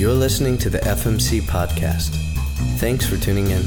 [0.00, 2.14] You're listening to the FMC podcast.
[2.78, 3.60] Thanks for tuning in.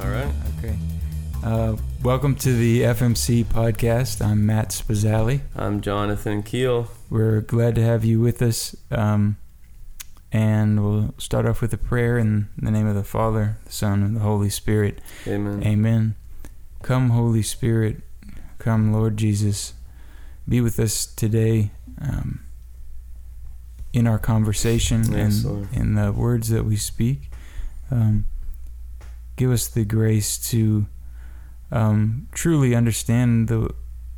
[0.00, 0.32] All right.
[0.56, 0.74] Okay.
[1.44, 4.24] Uh, welcome to the FMC podcast.
[4.24, 5.42] I'm Matt Spazzali.
[5.54, 6.88] I'm Jonathan Keel.
[7.10, 8.74] We're glad to have you with us.
[8.90, 9.36] Um,
[10.32, 14.02] and we'll start off with a prayer in the name of the Father, the Son,
[14.02, 14.98] and the Holy Spirit.
[15.26, 15.62] Amen.
[15.62, 16.14] Amen.
[16.80, 17.98] Come, Holy Spirit.
[18.58, 19.74] Come, Lord Jesus.
[20.48, 21.70] Be with us today
[22.02, 22.40] um,
[23.92, 25.68] in our conversation Yes, and Lord.
[25.72, 27.30] in the words that we speak.
[27.90, 28.26] Um,
[29.36, 30.86] give us the grace to
[31.70, 33.74] um, truly understand the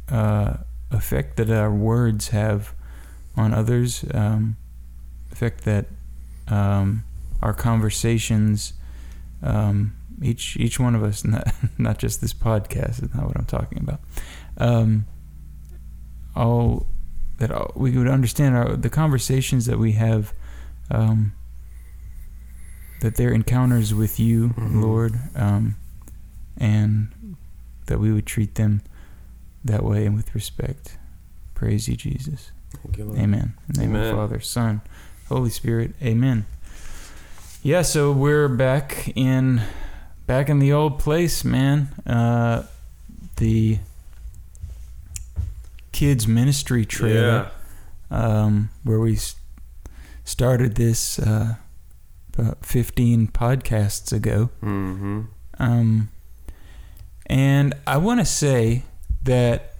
[0.08, 0.58] uh,
[0.90, 2.72] effect that our words have
[3.36, 4.56] on others, um,
[5.32, 5.86] effect that
[6.48, 7.02] um,
[7.42, 8.74] our conversations,
[9.42, 11.48] um, each each one of us, not,
[11.78, 14.00] not just this podcast, is not what I'm talking about.
[14.58, 15.06] Um,
[16.36, 16.86] all
[17.38, 20.32] that we would understand our, the conversations that we have,
[20.90, 21.32] um,
[23.00, 24.80] that they're encounters with you, Mhm.
[24.82, 25.76] Lord, um,
[26.56, 27.08] and
[27.86, 28.82] that we would treat them
[29.64, 30.96] that way and with respect.
[31.54, 32.50] Praise you, Jesus.
[32.82, 33.18] Thank you, Lord.
[33.18, 33.54] Amen.
[33.68, 34.10] In the name of Amen.
[34.10, 34.80] the Father, Son,
[35.28, 35.94] Holy Spirit.
[36.02, 36.46] Amen.
[37.62, 39.62] Yeah, so we're back in
[40.26, 41.88] back in the old place, man.
[42.06, 42.62] Uh,
[43.36, 43.78] the
[45.94, 47.52] kids ministry trailer,
[48.10, 49.16] um, where we
[50.24, 51.54] started this uh,
[52.36, 54.50] about 15 podcasts ago.
[54.60, 55.22] Mm-hmm.
[55.60, 56.10] Um,
[57.26, 58.82] and I want to say
[59.22, 59.76] that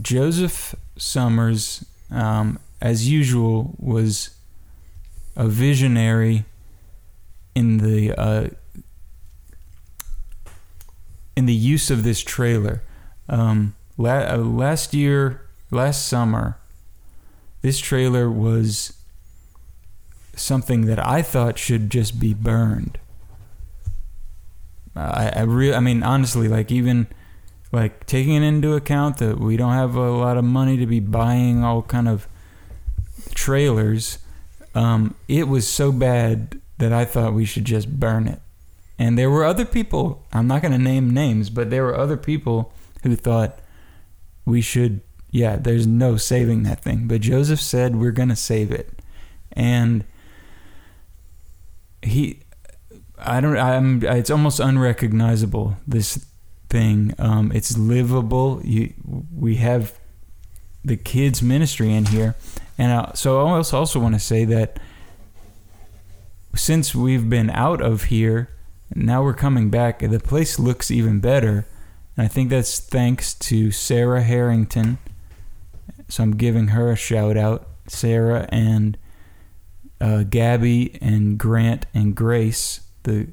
[0.00, 4.30] Joseph Summers, um, as usual, was
[5.36, 6.46] a visionary
[7.54, 8.48] in the uh,
[11.36, 12.82] in the use of this trailer.
[13.28, 16.58] Um, last year, last summer,
[17.62, 18.94] this trailer was
[20.36, 22.98] something that I thought should just be burned.
[24.96, 27.06] I, I really, I mean, honestly, like even
[27.72, 31.00] like taking it into account that we don't have a lot of money to be
[31.00, 32.28] buying all kind of
[33.34, 34.18] trailers,
[34.74, 38.40] um, it was so bad that I thought we should just burn it.
[38.98, 42.16] And there were other people, I'm not going to name names, but there were other
[42.16, 43.58] people who thought
[44.44, 45.00] we should,
[45.30, 47.06] yeah, there's no saving that thing.
[47.08, 49.00] But Joseph said, we're going to save it.
[49.52, 50.04] And
[52.02, 52.40] he,
[53.18, 56.26] I don't, I'm, it's almost unrecognizable, this
[56.68, 57.14] thing.
[57.18, 58.60] Um, it's livable.
[58.64, 58.92] You,
[59.34, 59.98] we have
[60.84, 62.34] the kids' ministry in here.
[62.76, 64.78] And uh, so I also, also want to say that
[66.54, 68.50] since we've been out of here,
[68.94, 70.00] now we're coming back.
[70.00, 71.66] The place looks even better,
[72.16, 74.98] and I think that's thanks to Sarah Harrington.
[76.08, 78.96] So I'm giving her a shout out, Sarah and
[80.00, 83.28] uh, Gabby and Grant and Grace, the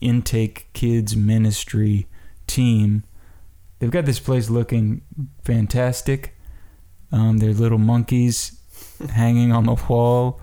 [0.00, 2.06] Intake Kids Ministry
[2.46, 3.04] team.
[3.78, 5.02] They've got this place looking
[5.44, 6.34] fantastic.
[7.12, 8.60] Um, their little monkeys
[9.10, 10.40] hanging on the wall.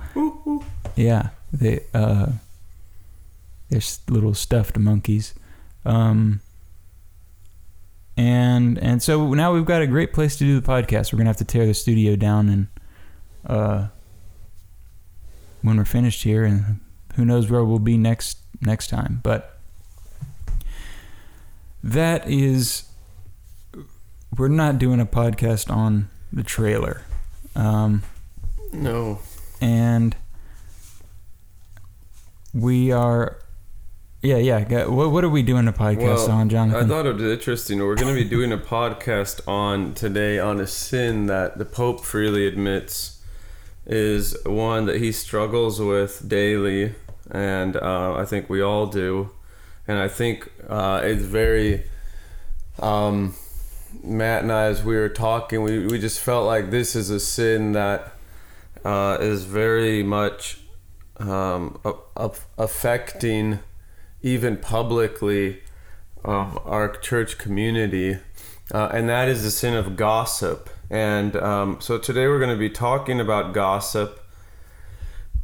[0.96, 2.28] Yeah, they uh,
[3.70, 5.34] they're little stuffed monkeys,
[5.86, 6.42] um,
[8.18, 11.12] and and so now we've got a great place to do the podcast.
[11.12, 12.68] We're gonna have to tear the studio down and
[13.46, 13.88] uh,
[15.62, 16.80] when we're finished here, and
[17.16, 19.20] who knows where we'll be next next time.
[19.24, 19.58] But
[21.84, 22.84] that is,
[24.38, 27.02] we're not doing a podcast on the trailer.
[27.56, 28.04] Um,
[28.72, 29.20] No.
[29.62, 30.16] and
[32.54, 33.38] we are
[34.24, 36.86] yeah yeah what, what are we doing a podcast Well, on Jonathan?
[36.86, 37.80] I thought it was interesting.
[37.80, 42.04] We're going to be doing a podcast on today on a sin that the Pope
[42.04, 43.22] freely admits
[43.86, 46.96] is one that he struggles with daily,
[47.30, 49.30] and uh, I think we all do.
[49.88, 51.84] And I think uh, it's very.
[52.80, 53.36] Um,
[54.02, 57.20] Matt and I, as we were talking, we, we just felt like this is a
[57.20, 58.14] sin that
[58.86, 60.60] uh, is very much
[61.18, 63.60] um, a- a- affecting,
[64.24, 65.62] even publicly,
[66.26, 68.18] um, our church community,
[68.74, 70.70] uh, and that is the sin of gossip.
[70.90, 74.24] And um, so today we're going to be talking about gossip,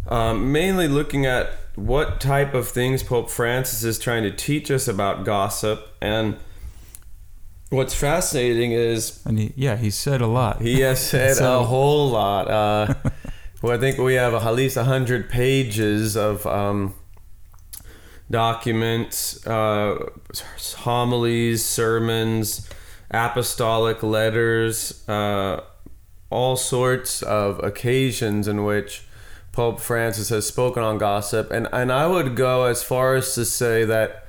[0.07, 4.87] um, mainly looking at what type of things Pope Francis is trying to teach us
[4.87, 5.89] about gossip.
[6.01, 6.37] And
[7.69, 11.63] what's fascinating is and he, yeah he said a lot he has said So- a
[11.63, 12.47] whole lot.
[12.49, 12.93] Uh,
[13.61, 16.93] well, I think we have at least hundred pages of um,
[18.31, 20.09] documents, uh,
[20.77, 22.69] homilies, sermons,
[23.11, 25.61] apostolic letters, uh,
[26.29, 29.03] all sorts of occasions in which
[29.51, 33.45] Pope Francis has spoken on gossip, and and I would go as far as to
[33.45, 34.25] say that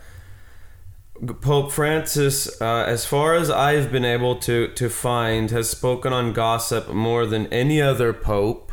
[1.43, 6.33] Pope Francis, uh, as far as I've been able to to find, has spoken on
[6.33, 8.73] gossip more than any other pope,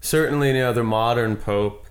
[0.00, 1.86] certainly any other modern pope.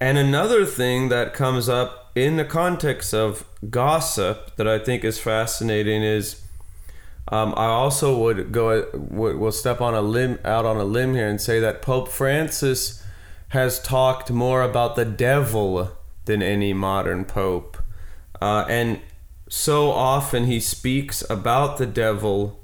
[0.00, 5.18] And another thing that comes up in the context of gossip that I think is
[5.18, 6.40] fascinating is.
[7.28, 11.14] Um, I also would go would will step on a limb out on a limb
[11.14, 13.02] here and say that Pope Francis
[13.48, 15.90] has talked more about the devil
[16.26, 17.78] than any modern pope,
[18.42, 19.00] uh, and
[19.48, 22.60] so often he speaks about the devil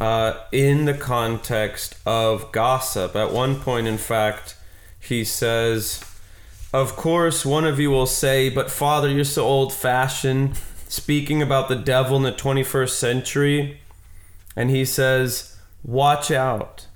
[0.00, 3.14] uh, in the context of gossip.
[3.16, 4.56] At one point, in fact,
[4.98, 6.04] he says,
[6.74, 11.68] Of course, one of you will say, But Father, you're so old fashioned, speaking about
[11.68, 13.80] the devil in the 21st century.
[14.56, 16.88] And he says, Watch out.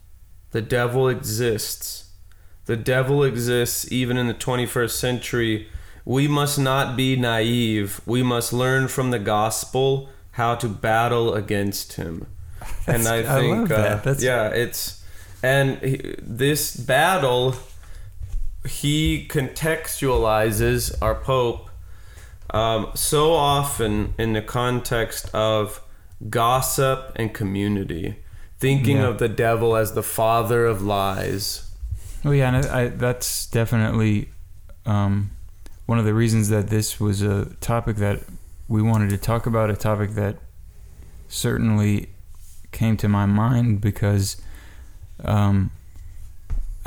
[0.51, 2.11] The devil exists.
[2.67, 5.69] The devil exists even in the 21st century
[6.09, 8.01] we must not be naive.
[8.07, 12.27] We must learn from the gospel how to battle against him.
[12.87, 15.05] That's, and I think, I uh, yeah, it's
[15.43, 17.57] and he, this battle
[18.67, 21.69] he contextualizes our pope
[22.51, 25.83] um, so often in the context of
[26.29, 28.17] gossip and community,
[28.59, 29.07] thinking yeah.
[29.07, 31.71] of the devil as the father of lies.
[32.25, 34.31] Oh yeah, and I, I, that's definitely
[34.87, 35.31] um,
[35.87, 38.21] one of the reasons that this was a topic that
[38.67, 40.37] we wanted to talk about, a topic that
[41.29, 42.09] certainly
[42.73, 44.41] came to my mind because
[45.25, 45.71] um,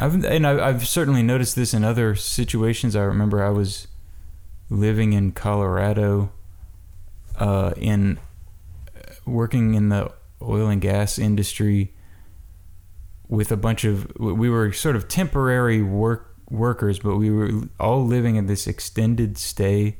[0.01, 2.95] I've and I've certainly noticed this in other situations.
[2.95, 3.88] I remember I was
[4.69, 6.31] living in Colorado,
[7.38, 8.19] uh, in
[9.25, 10.12] working in the
[10.42, 11.94] oil and gas industry
[13.27, 18.06] with a bunch of we were sort of temporary work workers, but we were all
[18.06, 19.97] living in this extended stay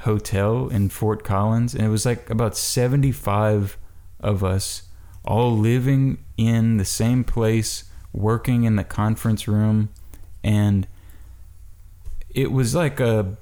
[0.00, 3.78] hotel in Fort Collins, and it was like about 75
[4.20, 4.82] of us
[5.24, 7.84] all living in the same place,
[8.14, 9.90] working in the conference room,
[10.42, 10.86] and
[12.30, 13.36] it was like a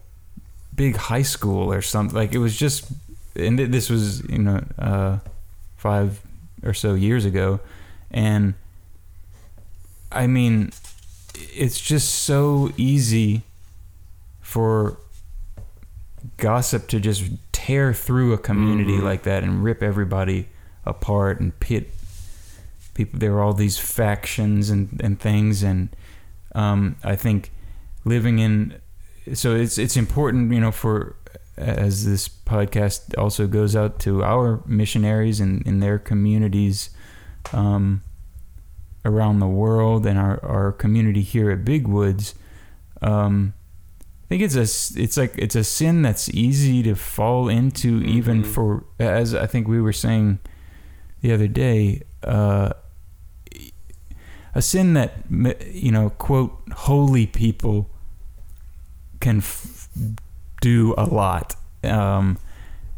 [0.74, 2.16] big high school or something.
[2.16, 2.90] Like it was just,
[3.36, 5.18] and this was you know uh,
[5.76, 6.20] five
[6.64, 7.60] or so years ago,
[8.10, 8.54] and
[10.10, 10.72] I mean
[11.34, 13.42] it's just so easy
[14.40, 14.98] for
[16.36, 19.04] gossip to just tear through a community mm-hmm.
[19.04, 20.48] like that and rip everybody
[20.84, 21.90] apart and pit
[23.04, 25.94] people there are all these factions and, and things and
[26.54, 27.50] um, I think
[28.04, 28.80] living in
[29.34, 31.16] so it's it's important you know for
[31.56, 36.90] as this podcast also goes out to our missionaries and in their communities
[37.52, 38.02] um,
[39.04, 42.34] around the world and our, our community here at Big Woods,
[43.00, 43.54] um,
[44.00, 48.08] I think it's a it's like it's a sin that's easy to fall into, mm-hmm.
[48.08, 50.38] even for as I think we were saying
[51.20, 52.72] the other day, uh,
[54.54, 55.24] a sin that
[55.72, 57.90] you know quote holy people
[59.20, 59.88] can f-
[60.60, 61.56] do a lot.
[61.84, 62.38] Um,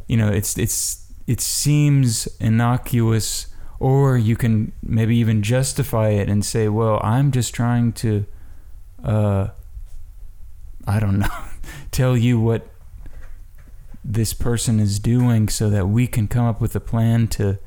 [0.08, 3.48] you know, it's it's it seems innocuous
[3.80, 8.24] or you can maybe even justify it and say, well, I'm just trying to,
[9.02, 9.48] uh,
[10.86, 11.44] I don't know,
[11.90, 12.66] tell you what
[14.04, 17.58] this person is doing so that we can come up with a plan to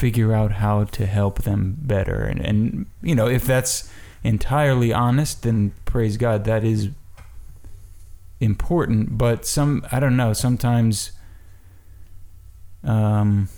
[0.00, 2.24] figure out how to help them better.
[2.24, 3.92] And, and you know, if that's
[4.24, 6.88] entirely honest, then praise God, that is
[8.40, 9.18] important.
[9.18, 11.12] But some, I don't know, sometimes,
[12.82, 13.50] um,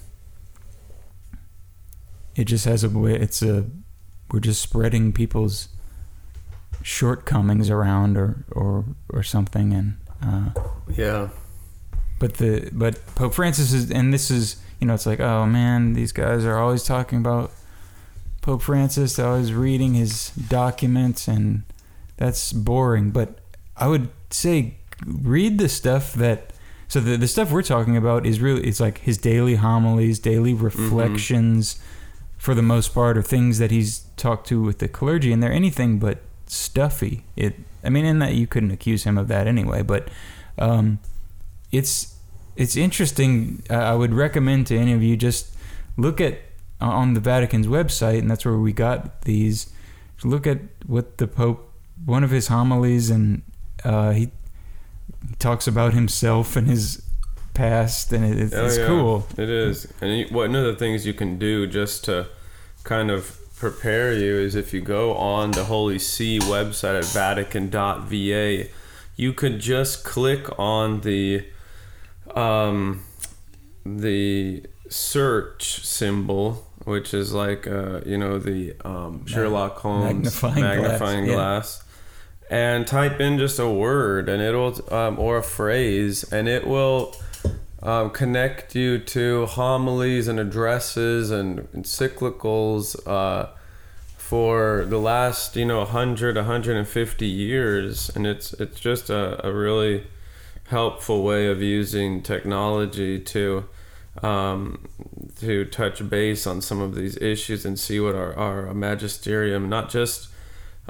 [2.35, 3.15] it just has a way.
[3.15, 3.67] It's a
[4.33, 5.69] we're just spreading people's
[6.83, 10.51] shortcomings around or or or something, and uh,
[10.97, 11.29] yeah.
[12.19, 15.93] But the but Pope Francis is, and this is you know, it's like oh man,
[15.93, 17.53] these guys are always talking about
[18.41, 19.15] Pope Francis.
[19.15, 21.62] They're always reading his documents, and
[22.17, 23.12] that's boring.
[23.12, 23.39] But
[23.77, 24.75] I would say
[25.07, 26.53] read the stuff that.
[26.89, 30.53] So the the stuff we're talking about is really it's like his daily homilies, daily
[30.53, 30.65] mm-hmm.
[30.65, 31.75] reflections.
[31.75, 31.89] Mm-hmm
[32.43, 35.53] for the most part, are things that he's talked to with the clergy, and they're
[35.53, 37.23] anything but stuffy.
[37.37, 40.09] It, I mean, in that you couldn't accuse him of that anyway, but
[40.59, 40.99] um,
[41.71, 42.12] it's
[42.56, 43.62] it's interesting.
[43.71, 45.54] I would recommend to any of you just
[45.97, 46.40] look at
[46.80, 49.73] on the Vatican's website, and that's where we got these.
[50.25, 51.73] Look at what the Pope,
[52.04, 53.42] one of his homilies, and
[53.85, 54.30] uh, he,
[55.28, 57.02] he talks about himself and his
[57.54, 58.87] past, and it, it's, oh, yeah.
[58.87, 59.26] cool.
[59.37, 62.28] It is, and you, one of the things you can do just to
[62.85, 68.68] kind of prepare you is if you go on the Holy See website at Vatican.va,
[69.16, 71.44] you could just click on the
[72.35, 73.02] um,
[73.85, 81.25] the search symbol, which is like uh, you know the um, Sherlock Holmes magnifying magnifying,
[81.26, 81.85] glass, glass,
[82.50, 87.14] and type in just a word, and it'll um, or a phrase, and it will
[87.83, 93.49] um, connect you to homilies and addresses and encyclicals uh,
[94.17, 98.11] for the last you know 100 150 years.
[98.14, 100.07] And it's it's just a, a really
[100.73, 103.69] helpful way of using technology to
[104.23, 104.88] um,
[105.38, 109.91] to touch base on some of these issues and see what our, our magisterium not
[109.91, 110.29] just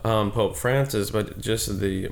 [0.04, 2.10] um, Pope Francis but just the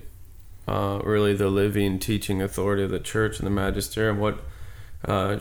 [0.67, 4.41] uh, really the living teaching authority of the church and the magisterium what
[5.05, 5.39] uh,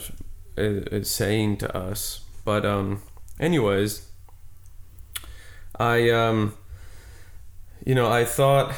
[0.55, 2.21] is, saying to us.
[2.45, 3.01] But um,
[3.39, 4.07] anyways,
[5.79, 6.53] I um,
[7.85, 8.73] you know, I thought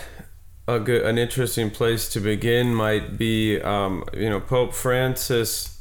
[0.72, 5.80] a good, an interesting place to begin might be, um, you know, Pope Francis.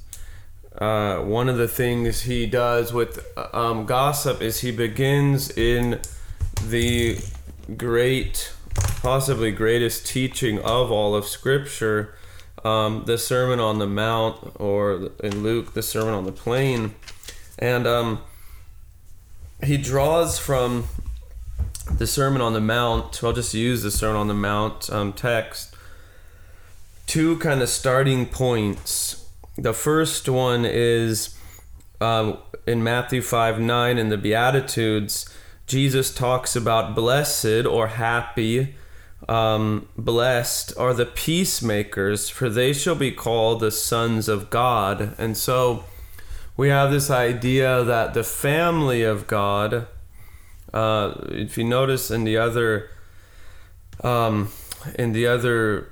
[0.77, 6.01] Uh, one of the things he does with um, gossip is he begins in
[6.67, 7.19] the
[7.77, 8.53] great,
[9.03, 12.15] possibly greatest teaching of all of Scripture,
[12.65, 16.95] um, the Sermon on the Mount, or in Luke, the Sermon on the Plain,
[17.59, 18.21] and um,
[19.63, 20.85] he draws from
[21.97, 23.23] the Sermon on the Mount.
[23.23, 25.75] I'll just use the Sermon on the Mount um, text.
[27.07, 29.29] Two kind of starting points.
[29.57, 31.37] The first one is
[32.01, 35.29] um, in Matthew 5 9 in the Beatitudes.
[35.67, 38.75] Jesus talks about blessed or happy
[39.29, 45.15] um, blessed are the peacemakers, for they shall be called the sons of God.
[45.19, 45.85] And so
[46.57, 49.87] we have this idea that the family of God,
[50.73, 52.91] uh, if you notice in the other,
[54.03, 54.51] um,
[54.99, 55.89] in the other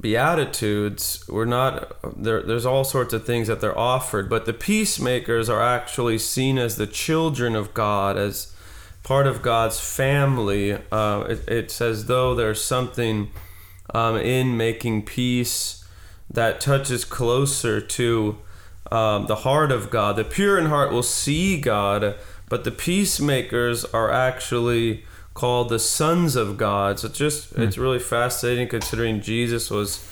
[0.00, 5.50] beatitudes we're not there there's all sorts of things that they're offered but the peacemakers
[5.50, 8.52] are actually seen as the children of god as
[9.02, 10.78] part of God's family.
[10.90, 13.30] Uh, it, it's as though there's something
[13.94, 15.84] um, in making peace
[16.30, 18.38] that touches closer to
[18.90, 20.16] um, the heart of God.
[20.16, 22.14] The pure in heart will see God,
[22.52, 26.98] but the peacemakers are actually called the sons of God.
[26.98, 27.62] So it's just mm.
[27.66, 30.04] it's really fascinating considering Jesus was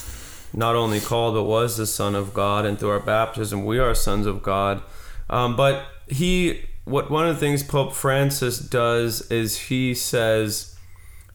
[0.54, 3.94] not only called but was the son of God, and through our baptism we are
[3.94, 4.80] sons of God.
[5.28, 10.78] Um, but he what one of the things Pope Francis does is he says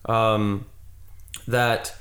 [0.06, 0.66] um,
[1.46, 1.94] that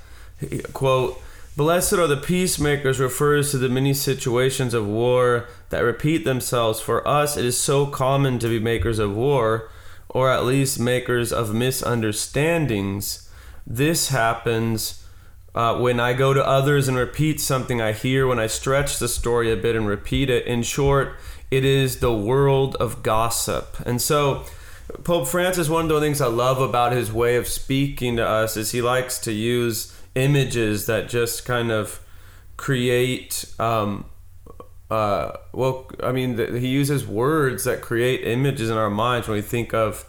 [0.74, 1.22] quote
[1.58, 6.82] Blessed are the peacemakers refers to the many situations of war that repeat themselves.
[6.82, 9.70] For us, it is so common to be makers of war,
[10.10, 13.30] or at least makers of misunderstandings.
[13.66, 15.06] This happens
[15.54, 19.08] uh, when I go to others and repeat something I hear, when I stretch the
[19.08, 20.46] story a bit and repeat it.
[20.46, 21.16] In short,
[21.50, 23.78] it is the world of gossip.
[23.86, 24.44] And so,
[25.06, 28.58] Pope Francis, one of the things I love about his way of speaking to us
[28.58, 32.02] is he likes to use images that just kind of
[32.58, 33.46] create.
[33.60, 34.06] Um,
[34.90, 39.36] uh, well, I mean, the, he uses words that create images in our minds when
[39.36, 40.06] we think of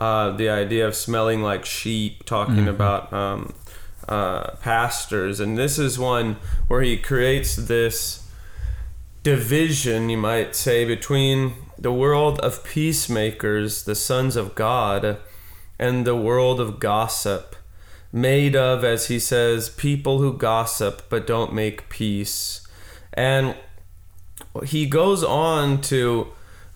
[0.00, 2.68] uh, the idea of smelling like sheep, talking mm-hmm.
[2.68, 3.54] about um,
[4.08, 5.40] uh, pastors.
[5.40, 6.36] And this is one
[6.68, 8.28] where he creates this
[9.22, 15.18] division, you might say, between the world of peacemakers, the sons of God,
[15.78, 17.56] and the world of gossip,
[18.14, 22.66] made of, as he says, people who gossip but don't make peace.
[23.12, 23.56] And
[24.64, 26.28] he goes on to,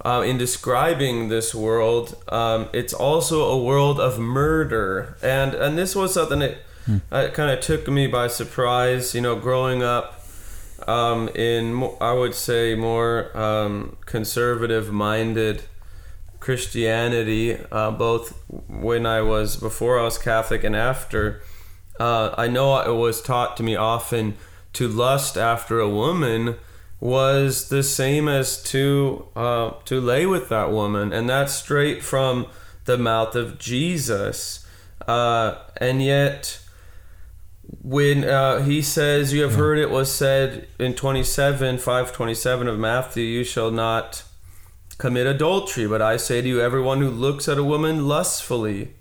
[0.05, 5.17] uh, in describing this world, um, it's also a world of murder.
[5.23, 6.97] And, and this was something that hmm.
[7.13, 10.21] uh, kind of took me by surprise, you know, growing up
[10.89, 15.63] um, in I would say more um, conservative-minded
[16.49, 21.43] Christianity, uh, both when I was before I was Catholic and after.
[22.01, 24.35] Uh, I know it was taught to me often
[24.73, 26.57] to lust after a woman
[27.01, 32.47] was the same as to uh, to lay with that woman, and that's straight from
[32.87, 34.67] the mouth of Jesus.
[35.07, 36.61] Uh, and yet,
[37.83, 42.35] when uh, he says, "You have heard it was said in twenty seven five twenty
[42.35, 44.25] seven of Matthew, you shall not
[44.99, 48.95] commit adultery." But I say to you, everyone who looks at a woman lustfully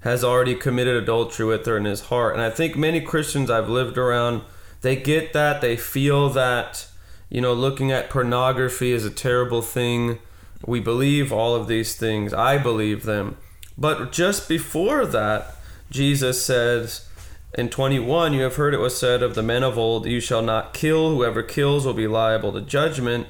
[0.00, 2.34] has already committed adultery with her in his heart.
[2.34, 4.42] And I think many Christians I've lived around,
[4.82, 6.86] they get that, they feel that,
[7.28, 10.18] you know, looking at pornography is a terrible thing.
[10.64, 12.32] We believe all of these things.
[12.32, 13.36] I believe them.
[13.76, 15.56] But just before that,
[15.90, 17.08] Jesus says
[17.54, 20.42] in 21, You have heard it was said of the men of old, You shall
[20.42, 21.10] not kill.
[21.10, 23.26] Whoever kills will be liable to judgment.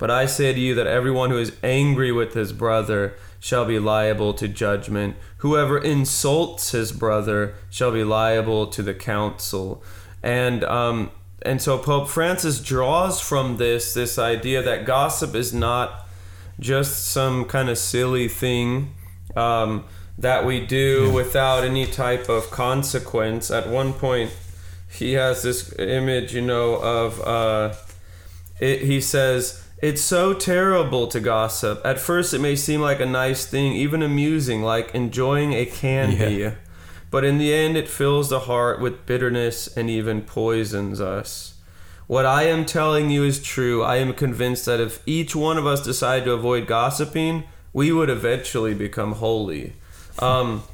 [0.00, 3.78] But I say to you that everyone who is angry with his brother shall be
[3.78, 5.14] liable to judgment.
[5.38, 9.84] Whoever insults his brother shall be liable to the council.
[10.22, 11.10] And um,
[11.42, 16.08] and so Pope Francis draws from this this idea that gossip is not
[16.58, 18.94] just some kind of silly thing
[19.36, 19.84] um,
[20.16, 23.50] that we do without any type of consequence.
[23.50, 24.30] At one point,
[24.90, 27.74] he has this image, you know, of uh,
[28.60, 29.66] it, he says.
[29.82, 31.80] It's so terrible to gossip.
[31.84, 36.34] At first, it may seem like a nice thing, even amusing, like enjoying a candy.
[36.34, 36.54] Yeah.
[37.10, 41.54] But in the end, it fills the heart with bitterness and even poisons us.
[42.06, 43.82] What I am telling you is true.
[43.82, 48.10] I am convinced that if each one of us decided to avoid gossiping, we would
[48.10, 49.74] eventually become holy.
[50.18, 50.64] Um,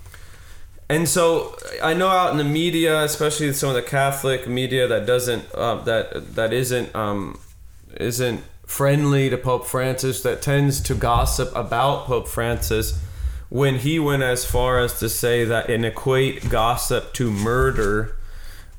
[0.88, 5.06] and so I know out in the media, especially some of the Catholic media that
[5.06, 7.38] doesn't uh, that that isn't um,
[7.98, 13.00] isn't friendly to Pope Francis, that tends to gossip about Pope Francis.
[13.49, 18.16] When he went as far as to say that and equate gossip to murder,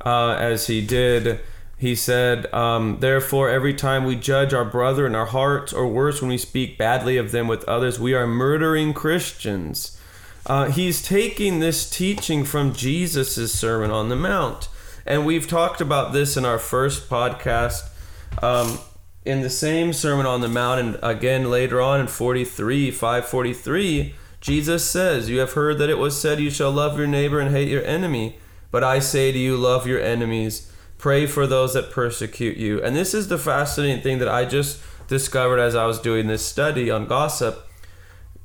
[0.06, 1.40] uh, as he did,
[1.78, 6.22] he said, um, Therefore, every time we judge our brother in our hearts, or worse,
[6.22, 10.00] when we speak badly of them with others, we are murdering Christians.
[10.46, 14.70] Uh, he's taking this teaching from Jesus' Sermon on the Mount.
[15.06, 17.90] And we've talked about this in our first podcast.
[18.42, 18.80] Um,
[19.28, 24.90] in the same Sermon on the Mount, and again later on in 43, 543, Jesus
[24.90, 27.68] says, You have heard that it was said, You shall love your neighbor and hate
[27.68, 28.38] your enemy.
[28.72, 30.72] But I say to you, love your enemies.
[30.98, 32.82] Pray for those that persecute you.
[32.82, 36.46] And this is the fascinating thing that I just discovered as I was doing this
[36.46, 37.68] study on gossip,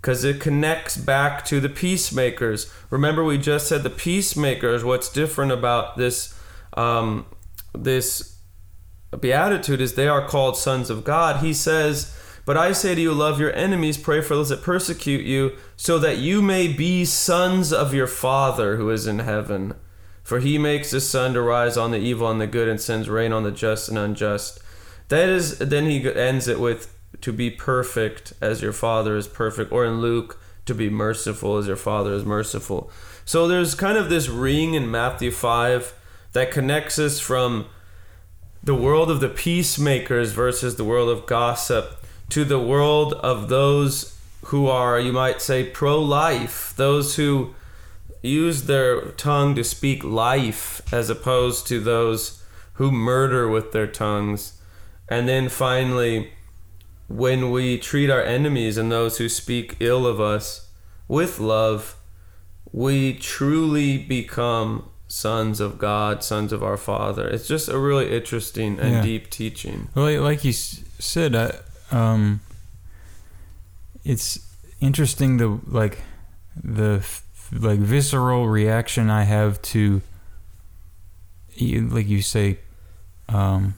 [0.01, 2.73] because it connects back to the peacemakers.
[2.90, 4.85] Remember, we just said the peacemakers.
[4.85, 6.38] What's different about this,
[6.77, 7.27] um,
[7.73, 8.32] this
[9.18, 11.44] beatitude is they are called sons of God.
[11.44, 15.25] He says, But I say to you, love your enemies, pray for those that persecute
[15.25, 19.75] you, so that you may be sons of your Father who is in heaven.
[20.22, 23.09] For he makes the sun to rise on the evil and the good and sends
[23.09, 24.61] rain on the just and unjust.
[25.09, 29.72] That is, then he ends it with, to be perfect as your Father is perfect.
[29.72, 32.90] Or in Luke, to be merciful as your Father is merciful.
[33.25, 35.94] So there's kind of this ring in Matthew 5
[36.33, 37.66] that connects us from
[38.62, 44.18] the world of the peacemakers versus the world of gossip to the world of those
[44.46, 47.55] who are, you might say, pro life, those who
[48.22, 52.42] use their tongue to speak life as opposed to those
[52.75, 54.61] who murder with their tongues.
[55.09, 56.33] And then finally,
[57.09, 60.68] when we treat our enemies and those who speak ill of us
[61.09, 61.96] with love,
[62.72, 67.29] we truly become sons of God, sons of our Father.
[67.29, 69.03] It's just a really interesting and Yeah.
[69.03, 69.88] deep teaching.
[69.94, 71.59] Well, like you said, I,
[71.90, 72.40] um,
[74.05, 74.38] it's
[74.81, 75.98] interesting the like
[76.57, 77.05] the
[77.53, 80.01] like visceral reaction I have to,
[81.61, 82.61] like you say,
[83.29, 83.75] um,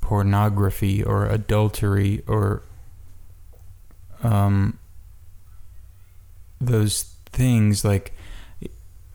[0.00, 2.62] pornography or adultery or
[4.22, 4.78] um,
[6.58, 7.84] those things.
[7.84, 8.14] Like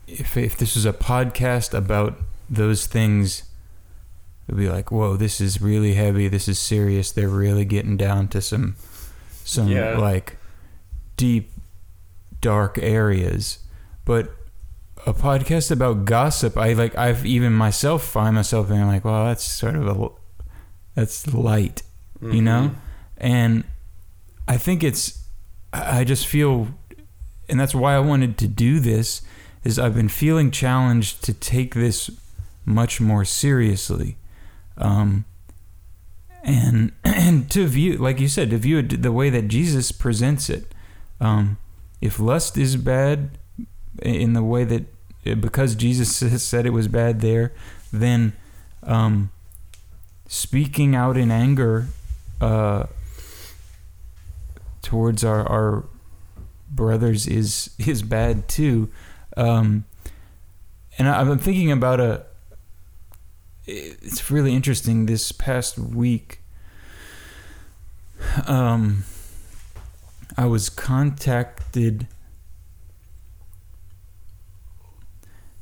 [0.07, 2.17] if if this was a podcast about
[2.49, 3.43] those things
[4.47, 6.27] it'd be like, whoa, this is really heavy.
[6.27, 7.11] This is serious.
[7.11, 8.75] They're really getting down to some,
[9.43, 9.97] some Yeah.
[9.97, 10.37] like
[11.15, 11.51] deep,
[12.41, 13.59] dark areas.
[14.05, 14.31] But
[15.05, 16.97] a podcast about gossip, I like.
[16.97, 20.09] I've even myself find myself being like, well, that's sort of a,
[20.95, 21.83] that's light,
[22.21, 22.45] you mm-hmm.
[22.45, 22.71] know.
[23.17, 23.63] And
[24.47, 25.23] I think it's,
[25.71, 26.67] I just feel,
[27.47, 29.21] and that's why I wanted to do this.
[29.63, 32.09] Is I've been feeling challenged to take this
[32.65, 34.17] much more seriously
[34.77, 35.25] um,
[36.43, 40.49] and and to view like you said to view it the way that jesus presents
[40.49, 40.73] it
[41.19, 41.57] um,
[42.01, 43.37] if lust is bad
[44.01, 44.85] in the way that
[45.41, 47.51] because jesus said it was bad there
[47.91, 48.33] then
[48.83, 49.31] um,
[50.27, 51.87] speaking out in anger
[52.41, 52.85] uh,
[54.81, 55.85] towards our, our
[56.69, 58.89] brothers is is bad too
[59.37, 59.85] um,
[60.97, 62.25] and I- i'm thinking about a
[63.65, 66.39] it's really interesting this past week
[68.47, 69.03] um
[70.37, 72.07] i was contacted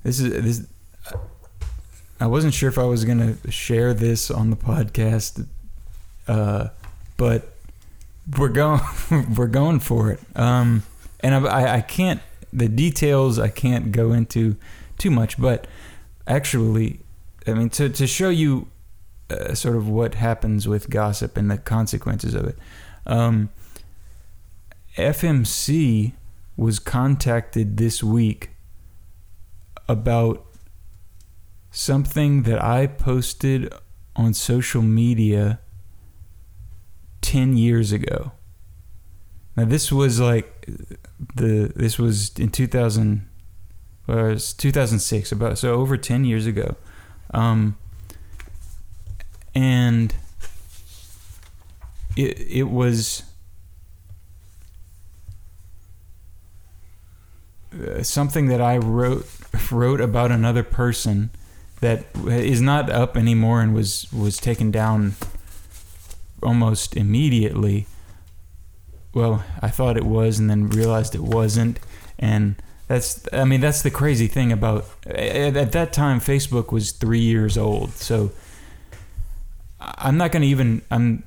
[0.04, 0.68] this is this
[2.20, 5.48] i wasn't sure if i was gonna share this on the podcast
[6.28, 6.68] uh
[7.18, 7.54] but
[8.38, 8.82] we're going
[9.38, 10.20] we're going for it.
[10.36, 10.84] Um
[11.20, 12.22] and I, I i can't
[12.54, 14.58] the details I can't go into
[14.98, 15.68] too much, but
[16.28, 17.00] actually,
[17.48, 18.68] I mean to to show you
[19.30, 22.58] uh, sort of what happens with gossip and the consequences of it.
[23.06, 23.50] Um,
[24.98, 26.14] FMC
[26.58, 28.52] was contacted this week
[29.88, 30.46] about
[31.72, 33.74] something that I posted
[34.16, 35.60] on social media
[37.22, 38.34] 10 years ago.
[39.56, 40.66] Now this was like
[41.36, 43.28] the this was in 2000
[44.08, 46.76] well, was 2006 about so over 10 years ago.
[47.34, 47.78] Um,
[49.54, 50.14] and
[52.16, 53.24] it it was
[57.74, 59.28] uh, something that I wrote
[59.72, 61.32] wrote about another person
[61.80, 65.16] that is not up anymore and was was taken down
[66.44, 67.88] almost immediately.
[69.14, 71.80] Well, I thought it was and then realized it wasn't
[72.18, 72.56] and
[72.88, 77.20] that's I mean that's the crazy thing about at, at that time Facebook was 3
[77.20, 77.92] years old.
[77.94, 78.32] So
[79.80, 81.24] I'm not going to even I'm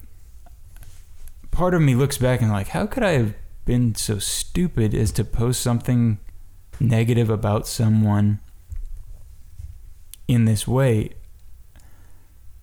[1.51, 5.11] part of me looks back and like how could I have been so stupid as
[5.12, 6.18] to post something
[6.81, 8.40] negative about someone
[10.27, 11.11] in this way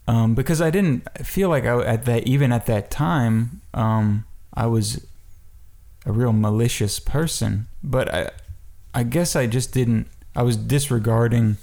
[0.07, 4.67] um, because I didn't feel like I at that even at that time um, I
[4.67, 5.05] was
[6.05, 8.31] a real malicious person but I
[8.93, 11.57] I guess I just didn't I was disregarding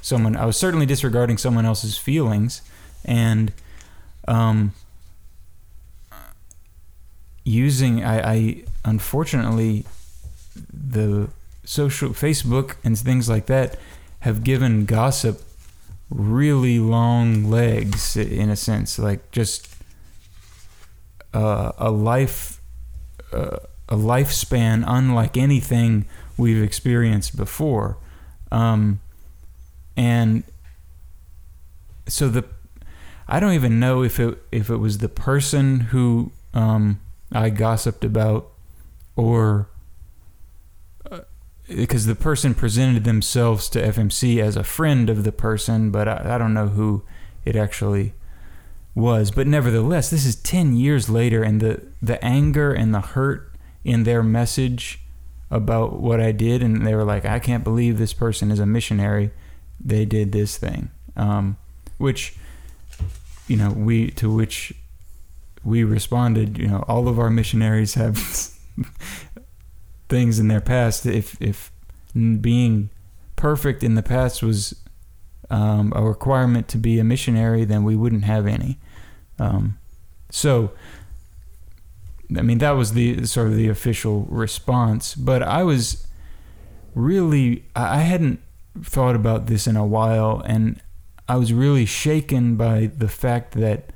[0.00, 2.62] someone I was certainly disregarding someone else's feelings
[3.04, 3.52] and
[4.26, 4.72] um,
[7.44, 9.84] using I, I unfortunately
[10.72, 11.28] the
[11.64, 13.78] social Facebook and things like that
[14.20, 15.42] have given gossip
[16.10, 19.68] really long legs in a sense like just
[21.32, 22.53] uh, a life
[23.34, 27.98] uh, a lifespan unlike anything we've experienced before.
[28.50, 29.00] Um,
[29.96, 30.44] and
[32.08, 32.44] so the
[33.26, 37.00] I don't even know if it if it was the person who um,
[37.32, 38.50] I gossiped about
[39.16, 39.68] or
[41.68, 46.34] because the person presented themselves to FMC as a friend of the person, but I,
[46.34, 47.02] I, don't know who
[47.44, 48.12] it actually
[48.94, 49.30] was.
[49.30, 53.52] But nevertheless, this is 10 years later, and the, the anger and the hurt
[53.84, 55.00] in their message
[55.50, 58.66] about what I did, and they were like, I can't believe this person is a
[58.66, 59.30] missionary.
[59.78, 60.90] They did this thing.
[61.16, 61.56] Um,
[61.98, 62.34] which,
[63.46, 64.72] you know, we, to which
[65.64, 68.18] we responded, you know, all of our missionaries have
[70.08, 71.06] things in their past.
[71.06, 71.72] If if
[72.14, 72.90] being
[73.36, 74.74] perfect in the past was
[75.50, 78.78] um, a requirement to be a missionary, then we wouldn't have any.
[79.38, 79.78] Um,
[80.30, 80.72] so,
[82.36, 85.14] I mean, that was the sort of the official response.
[85.14, 86.06] But I was
[86.94, 88.40] really, I hadn't
[88.82, 90.80] thought about this in a while, and
[91.28, 93.92] I was really shaken by the fact that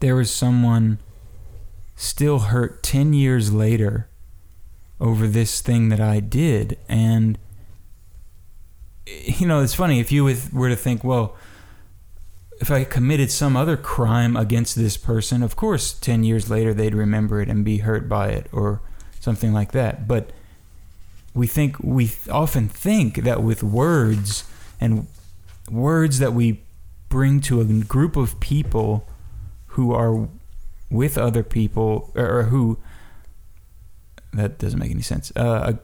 [0.00, 0.98] there was someone
[1.96, 4.08] still hurt 10 years later
[5.00, 6.78] over this thing that I did.
[6.88, 7.38] And,
[9.06, 11.36] you know, it's funny if you were to think, well,
[12.60, 16.94] if I committed some other crime against this person, of course, 10 years later they'd
[16.94, 18.80] remember it and be hurt by it or
[19.20, 20.08] something like that.
[20.08, 20.30] But
[21.34, 24.44] we think, we often think that with words
[24.80, 25.06] and
[25.70, 26.62] words that we
[27.08, 29.08] bring to a group of people
[29.68, 30.28] who are
[30.90, 32.78] with other people or who
[34.32, 35.32] that doesn't make any sense.
[35.36, 35.74] Uh,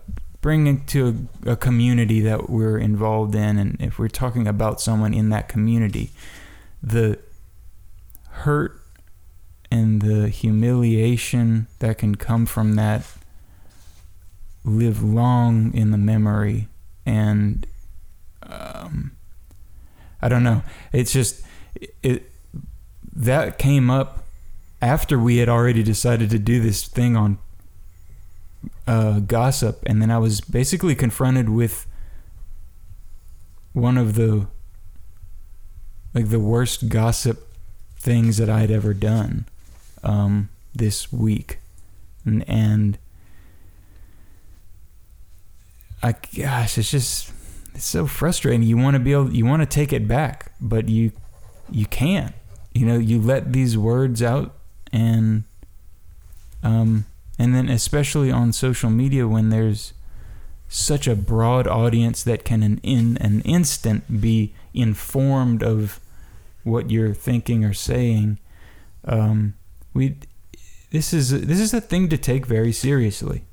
[0.41, 5.15] bringing to a, a, community that we're involved in, and if we're talking about someone
[5.15, 6.11] in that community,
[6.85, 7.19] the
[8.29, 8.79] hurt
[9.71, 13.05] and the humiliation that can come from that
[14.65, 16.69] live long in the memory
[17.07, 17.67] and
[18.43, 19.13] um,
[20.21, 20.63] I don't know.
[20.93, 21.43] It's just
[22.03, 22.31] it
[23.15, 24.25] that came up
[24.81, 27.39] after we had already decided to do this thing on
[28.87, 31.87] uh, gossip, and then I was basically confronted with
[33.73, 34.47] one of the
[36.15, 37.49] like the worst gossip
[37.97, 39.47] things that I'd ever done
[40.03, 41.59] um, this week,
[42.25, 42.99] and, and
[46.03, 47.33] I gosh, it's just
[47.75, 48.63] it's so frustrating.
[48.63, 51.13] You want to be able, you want to take it back, but you
[51.71, 52.35] you can't.
[52.73, 54.53] You know, you let these words out,
[54.93, 55.45] and
[56.63, 57.07] um,
[57.39, 59.93] and then, especially on social media, when there's
[60.69, 66.01] such a broad audience that can, in, in an instant, be informed of
[66.65, 68.39] what you're thinking or saying,
[69.05, 69.55] um,
[69.93, 70.17] we
[70.91, 73.45] this is this is a thing to take very seriously.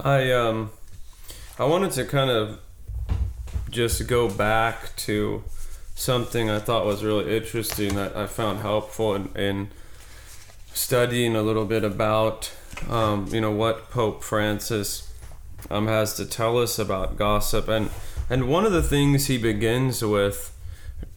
[0.00, 0.70] I um
[1.58, 2.60] I wanted to kind of
[3.70, 5.44] just go back to
[5.94, 9.70] something I thought was really interesting that I found helpful in, in
[10.72, 12.52] studying a little bit about
[12.88, 15.12] um, you know what Pope Francis
[15.70, 17.90] um, has to tell us about gossip and
[18.30, 20.54] and one of the things he begins with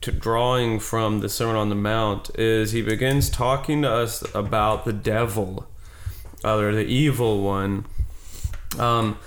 [0.00, 4.84] to drawing from the Sermon on the Mount is he begins talking to us about
[4.84, 5.68] the devil
[6.44, 7.84] or the evil one
[8.78, 9.18] um,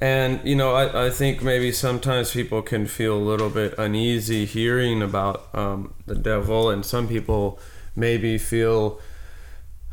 [0.00, 4.44] and you know I, I think maybe sometimes people can feel a little bit uneasy
[4.44, 7.58] hearing about um, the devil and some people
[7.94, 9.00] maybe feel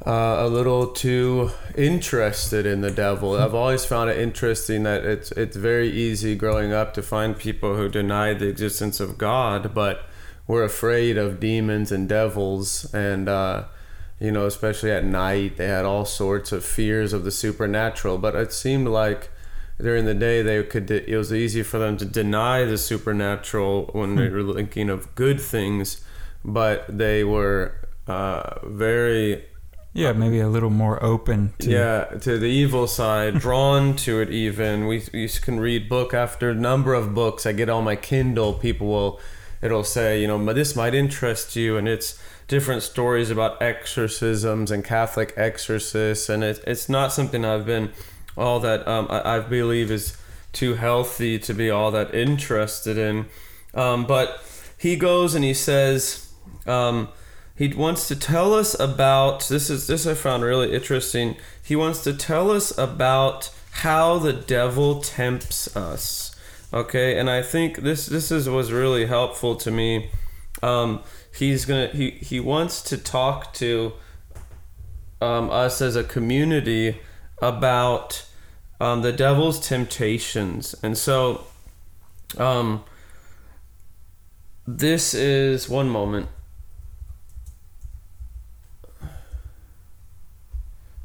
[0.05, 3.36] uh, a little too interested in the devil.
[3.36, 7.75] I've always found it interesting that it's it's very easy growing up to find people
[7.75, 10.10] who deny the existence of God, but
[10.51, 13.63] we're afraid of demons and devils, and uh,
[14.19, 18.17] you know, especially at night, they had all sorts of fears of the supernatural.
[18.17, 19.31] But it seemed like
[19.79, 24.15] during the day they could it was easy for them to deny the supernatural when
[24.17, 26.03] they were thinking of good things,
[26.43, 29.45] but they were uh, very
[29.93, 34.29] Yeah, maybe a little more open to yeah to the evil side drawn to it
[34.29, 34.85] even.
[34.85, 37.45] We, we can read book after number of books.
[37.45, 38.51] I get on my kindle.
[38.51, 39.21] People will
[39.62, 44.84] it'll say you know this might interest you and it's different stories about exorcisms and
[44.84, 47.91] catholic exorcists and it, it's not something i've been
[48.38, 50.17] all that um, I, I believe is
[50.52, 53.26] too healthy to be all that interested in
[53.74, 54.43] um, but
[54.78, 56.34] he goes and he says
[56.67, 57.10] um,
[57.62, 61.36] he wants to tell us about this is this I found really interesting.
[61.63, 66.30] He wants to tell us about how the devil tempts us.
[66.73, 70.10] Okay, and I think this this is was really helpful to me.
[70.63, 71.03] Um,
[71.36, 73.93] he's gonna he he wants to talk to
[75.19, 77.01] um, us as a community
[77.41, 78.25] about
[78.79, 81.45] um, the devil's temptations, and so
[82.38, 82.86] um,
[84.65, 86.29] this is one moment.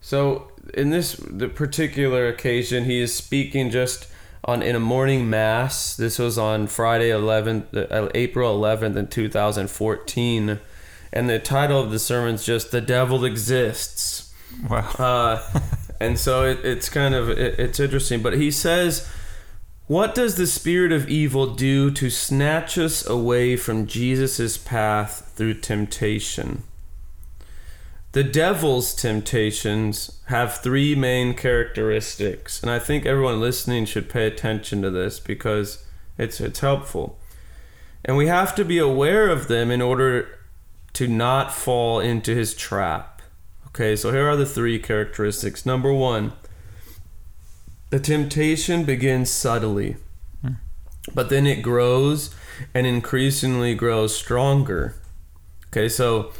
[0.01, 4.07] So in this the particular occasion, he is speaking just
[4.45, 5.97] on in a morning mass.
[5.97, 10.61] This was on Friday 11th, uh, April 11th in 2014,
[11.13, 14.35] and the title of the sermon is just "The Devil Exists."
[14.69, 14.91] wow.
[14.99, 15.61] Uh,
[16.01, 19.09] and so it, it's kind of it, it's interesting, but he says.
[19.89, 25.61] What does the spirit of evil do to snatch us away from Jesus' path through
[25.61, 26.65] temptation?
[28.17, 34.81] The devil's temptations have three main characteristics, and I think everyone listening should pay attention
[34.81, 35.85] to this because
[36.17, 37.19] it's it's helpful.
[38.07, 40.29] And we have to be aware of them in order
[40.95, 43.21] to not fall into his trap.
[43.67, 45.67] Okay, so here are the three characteristics.
[45.67, 46.33] Number 1,
[47.91, 49.97] the temptation begins subtly,
[51.13, 52.35] but then it grows
[52.73, 54.95] and increasingly grows stronger.
[55.67, 56.33] Okay, so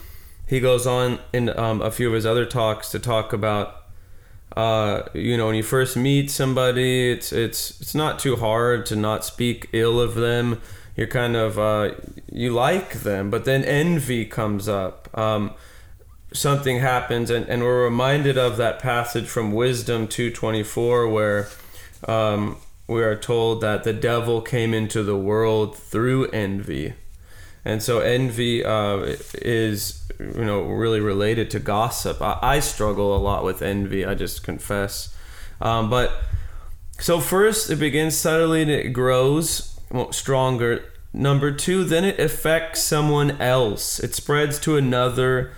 [0.47, 3.83] he goes on in um, a few of his other talks to talk about
[4.57, 8.97] uh, you know when you first meet somebody it's it's it's not too hard to
[8.97, 10.61] not speak ill of them.
[10.97, 11.95] You're kind of uh,
[12.33, 15.11] you like them but then envy comes up.
[15.19, 15.53] Um,
[16.33, 21.49] something happens and, and we're reminded of that passage from wisdom 224 where
[22.07, 22.57] um,
[22.87, 26.95] we are told that the devil came into the world through envy
[27.67, 32.23] and so envy uh, is you know really related to gossip.
[32.23, 35.15] I, I struggle a lot with envy i just confess.
[35.61, 36.13] Um, but
[36.99, 39.79] so first it begins subtly and it grows
[40.13, 40.85] stronger.
[41.13, 43.99] Number two then it affects someone else.
[43.99, 45.53] It spreads to another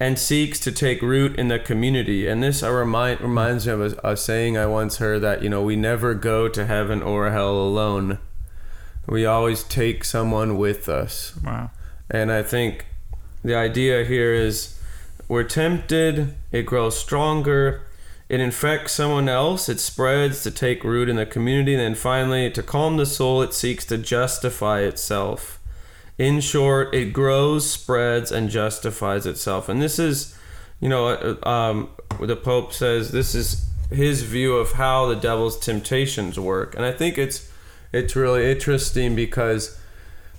[0.00, 2.26] and seeks to take root in the community.
[2.26, 5.48] And this I remind reminds me of a, a saying i once heard that you
[5.48, 8.18] know we never go to heaven or hell alone
[9.06, 11.70] we always take someone with us Wow.
[12.10, 12.86] and I think
[13.42, 14.78] the idea here is
[15.28, 17.82] we're tempted, it grows stronger,
[18.28, 22.50] it infects someone else, it spreads to take root in the community, and then finally,
[22.50, 25.60] to calm the soul, it seeks to justify itself.
[26.16, 29.68] In short, it grows, spreads, and justifies itself.
[29.68, 30.36] And this is,
[30.80, 31.88] you know, uh, um,
[32.20, 36.74] the Pope says this is his view of how the devil's temptations work.
[36.74, 37.50] And I think it's
[37.94, 39.78] it's really interesting because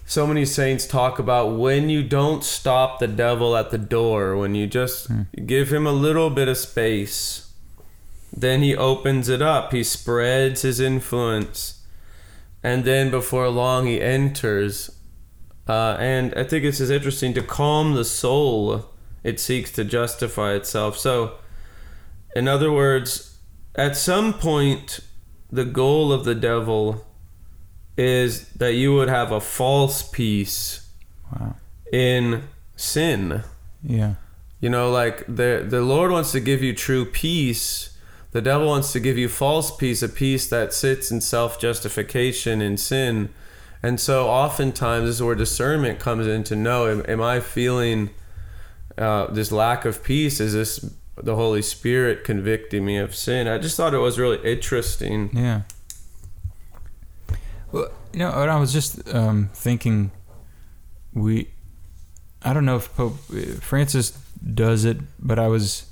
[0.06, 4.54] so many saints talk about when you don't stop the devil at the door, when
[4.54, 5.10] you just
[5.46, 7.54] give him a little bit of space,
[8.32, 9.72] then he opens it up.
[9.72, 11.82] He spreads his influence.
[12.62, 14.92] And then before long, he enters.
[15.68, 18.92] Uh, and I think it's just interesting to calm the soul,
[19.24, 20.98] it seeks to justify itself.
[20.98, 21.38] So,
[22.36, 23.38] in other words,
[23.74, 25.00] at some point,
[25.52, 27.05] the goal of the devil
[27.98, 30.88] is that you would have a false peace
[31.32, 31.56] Wow.
[31.92, 32.44] in
[32.76, 33.44] sin.
[33.84, 34.16] Yeah.
[34.62, 37.92] You know, like the the Lord wants to give you true peace.
[38.32, 42.62] The devil wants to give you false peace, a peace that sits in self justification
[42.62, 43.30] in sin.
[43.84, 48.10] And so, oftentimes, this is where discernment comes in to know: Am, am I feeling
[48.98, 50.40] uh, this lack of peace?
[50.40, 53.48] Is this the Holy Spirit convicting me of sin?
[53.48, 55.30] I just thought it was really interesting.
[55.34, 55.62] Yeah.
[57.76, 60.12] Well, you know, I was just um, thinking,
[61.14, 61.50] we,
[62.42, 64.18] I don't know if Pope uh, Francis
[64.54, 65.86] does it, but I was,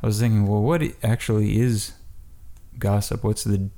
[0.00, 1.94] I was thinking, well, what actually is
[2.78, 3.24] gossip?
[3.24, 3.68] What's the,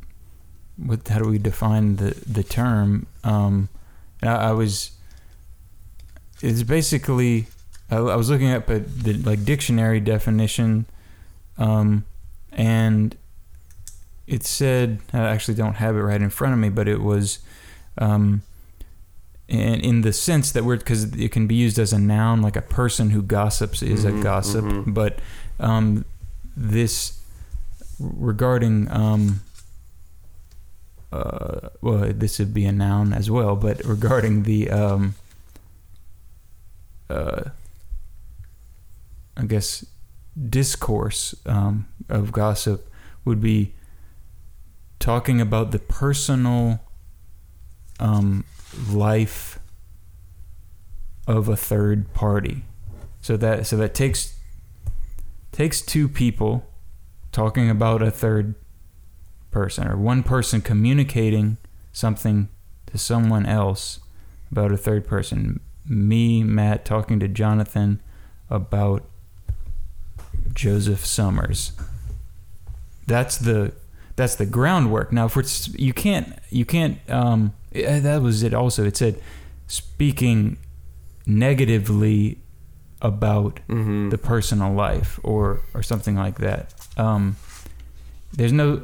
[0.77, 1.09] what?
[1.09, 3.07] How do we define the the term?
[3.25, 3.71] Um,
[4.23, 4.91] I, I was,
[6.43, 7.47] it's basically,
[7.91, 10.85] I, I was looking up at the like dictionary definition,
[11.57, 12.05] um,
[12.53, 13.17] and
[14.27, 17.39] it said I actually don't have it right in front of me, but it was,
[17.99, 18.43] um,
[19.49, 22.57] and in the sense that we're because it can be used as a noun, like
[22.57, 24.95] a person who gossips is Mhm, a gossip, mhm.
[24.95, 25.21] but
[25.61, 26.05] um,
[26.57, 27.21] this
[28.01, 29.41] regarding um,
[31.13, 35.15] uh, well, this would be a noun as well, but regarding the um,
[37.09, 37.45] uh,
[39.37, 39.87] I guess
[40.51, 42.91] discourse um, of gossip
[43.25, 43.73] would be
[44.99, 46.81] talking about the personal
[48.01, 48.45] um,
[48.91, 49.59] life
[51.27, 52.65] of a third party.
[53.21, 54.39] So that so that takes
[55.53, 56.69] takes two people
[57.33, 58.55] talking about a third
[59.51, 61.57] person or one person communicating
[61.93, 62.49] something
[62.87, 64.01] to someone else
[64.51, 65.61] about a third person.
[65.89, 68.01] Me, Matt, talking to Jonathan
[68.51, 69.05] about
[70.53, 71.73] Joseph Summers.
[73.07, 73.73] That's the
[74.17, 75.13] that's the groundwork.
[75.13, 78.55] Now, if it's you can't you can't um eh, that was it.
[78.55, 79.21] Also, it said
[79.67, 80.57] speaking
[81.27, 82.39] negatively
[83.03, 84.09] about Mm-hmm.
[84.11, 86.73] the personal life or or something like that.
[86.97, 87.37] Um,
[88.33, 88.83] there's no,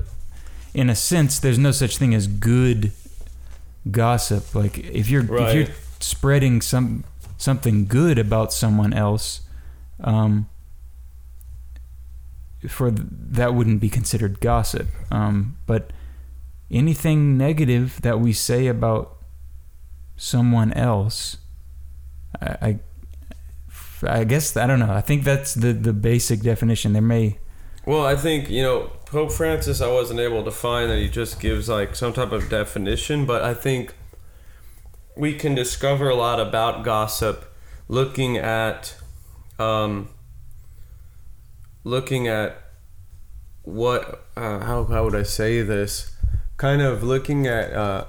[0.75, 2.93] in a sense, there's no such thing as good
[3.91, 4.55] gossip.
[4.55, 7.05] Like if you're if you're spreading some
[7.39, 9.41] something good about someone else,
[10.01, 10.47] um,
[12.69, 14.89] for th- that wouldn't be considered gossip.
[15.11, 15.93] Um, but
[16.71, 19.17] anything negative that we say about
[20.17, 21.39] someone else,
[22.41, 22.79] I, I
[24.05, 24.93] I guess I don't know.
[24.93, 26.93] I think that's the the basic definition.
[26.93, 27.39] There may
[27.87, 29.81] Well, I think you know Pope Francis.
[29.81, 33.43] I wasn't able to find that he just gives like some type of definition, but
[33.43, 33.95] I think
[35.17, 37.45] we can discover a lot about gossip
[37.89, 38.95] looking at,
[39.59, 40.09] um,
[41.85, 42.57] looking at
[43.63, 46.13] what uh, how how would I say this?
[46.57, 48.05] Kind of looking at uh,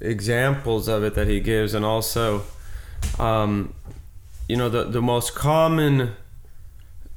[0.00, 2.42] examples of it that he gives, and also,
[3.18, 3.74] um,
[4.48, 6.12] you know, the the most common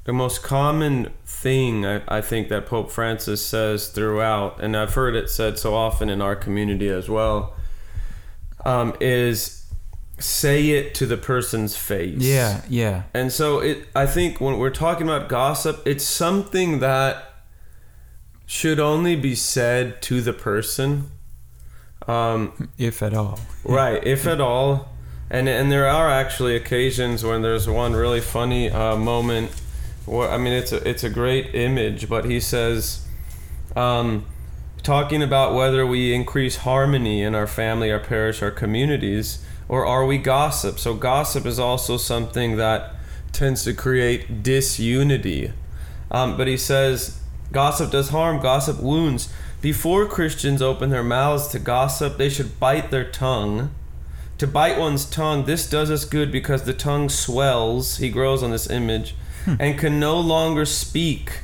[0.05, 5.15] the most common thing I, I think that Pope Francis says throughout, and I've heard
[5.15, 7.55] it said so often in our community as well,
[8.63, 9.64] um, is
[10.17, 12.21] say it to the person's face.
[12.21, 17.33] yeah yeah And so it I think when we're talking about gossip, it's something that
[18.45, 21.11] should only be said to the person.
[22.07, 23.39] Um, if at all.
[23.63, 24.89] right if at all
[25.29, 29.51] and and there are actually occasions when there's one really funny uh, moment
[30.05, 33.07] where i mean it's a it's a great image but he says
[33.75, 34.25] um,
[34.83, 40.05] talking about whether we increase harmony in our family our parish our communities or are
[40.05, 40.79] we gossip?
[40.79, 42.95] So gossip is also something that
[43.31, 45.51] tends to create disunity.
[46.11, 47.19] Um, but he says
[47.51, 49.31] gossip does harm gossip wounds.
[49.61, 53.73] Before Christians open their mouths to gossip, they should bite their tongue.
[54.37, 58.51] To bite one's tongue, this does us good because the tongue swells, he grows on
[58.51, 59.15] this image,
[59.47, 61.39] and can no longer speak,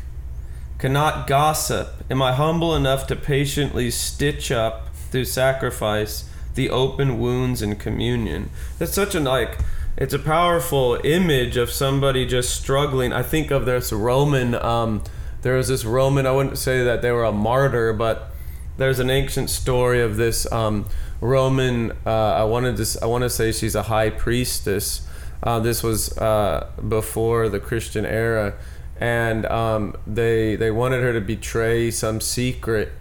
[0.77, 2.03] cannot gossip.
[2.11, 8.49] Am I humble enough to patiently stitch up through sacrifice the open wounds in communion?
[8.79, 9.57] That's such a like
[9.97, 13.11] it's a powerful image of somebody just struggling.
[13.13, 15.03] I think of this Roman um
[15.41, 18.31] there was this Roman, I wouldn't say that they were a martyr, but
[18.77, 20.85] there's an ancient story of this um,
[21.19, 21.91] Roman.
[22.05, 22.99] Uh, I wanted to.
[23.01, 25.07] I want to say she's a high priestess.
[25.43, 28.53] Uh, this was uh, before the Christian era,
[28.99, 32.91] and um, they they wanted her to betray some secret.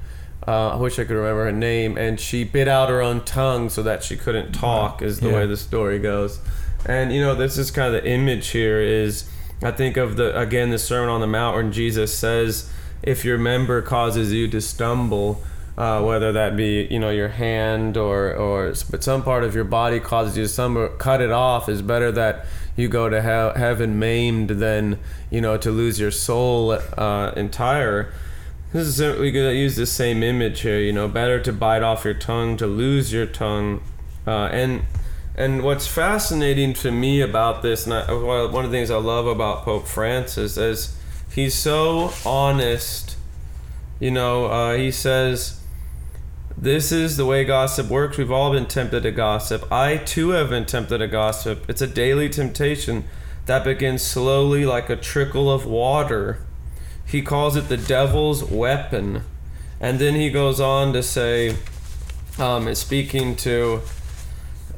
[0.47, 3.69] Uh, I wish I could remember her name, and she bit out her own tongue
[3.69, 5.03] so that she couldn't talk.
[5.03, 5.35] Is the Yeah.
[5.35, 6.39] way the story goes,
[6.87, 8.81] and you know this is kind of the image here.
[8.81, 9.25] Is
[9.63, 12.71] I think of the again the Sermon on the Mount when Jesus says,
[13.03, 15.43] "If your member causes you to stumble,
[15.77, 19.65] uh, whether that be you know your hand or or but some part of your
[19.65, 23.53] body causes you to some cut it off is better that you go to hell,
[23.57, 24.97] heaven maimed than
[25.31, 28.09] you know to lose your soul uh, entire.
[28.73, 30.79] This is we could use the same image here.
[30.79, 33.83] You know, better to bite off your tongue to lose your tongue,
[34.27, 34.83] uh, and
[35.35, 39.27] and what's fascinating to me about this, and I, one of the things I love
[39.27, 40.97] about Pope Francis is
[41.33, 43.17] he's so honest.
[43.99, 45.57] You know, uh, he says.
[46.59, 48.19] This is the way gossip works.
[48.19, 49.73] We've all been tempted to gossip.
[49.73, 51.65] I too have been tempted to gossip.
[51.71, 53.05] It's a daily temptation
[53.47, 56.41] that begins slowly like a trickle of water.
[57.11, 59.23] He calls it the devil's weapon.
[59.81, 61.57] And then he goes on to say,
[62.39, 63.81] um, speaking to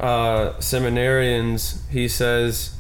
[0.00, 2.76] uh, seminarians, he says,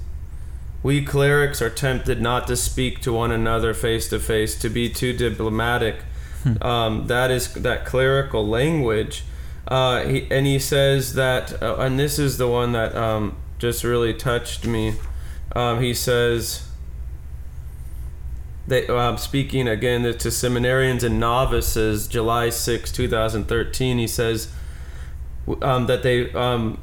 [0.82, 4.88] We clerics are tempted not to speak to one another face to face, to be
[4.88, 5.96] too diplomatic.
[6.44, 6.62] Hmm.
[6.62, 9.24] Um, that is that clerical language.
[9.68, 13.84] Uh, he, and he says that, uh, and this is the one that um, just
[13.84, 14.94] really touched me.
[15.54, 16.66] Um, he says,
[18.66, 24.52] they, uh, speaking again to seminarians and novices, July 6, 2013, he says
[25.60, 26.78] um, that they um,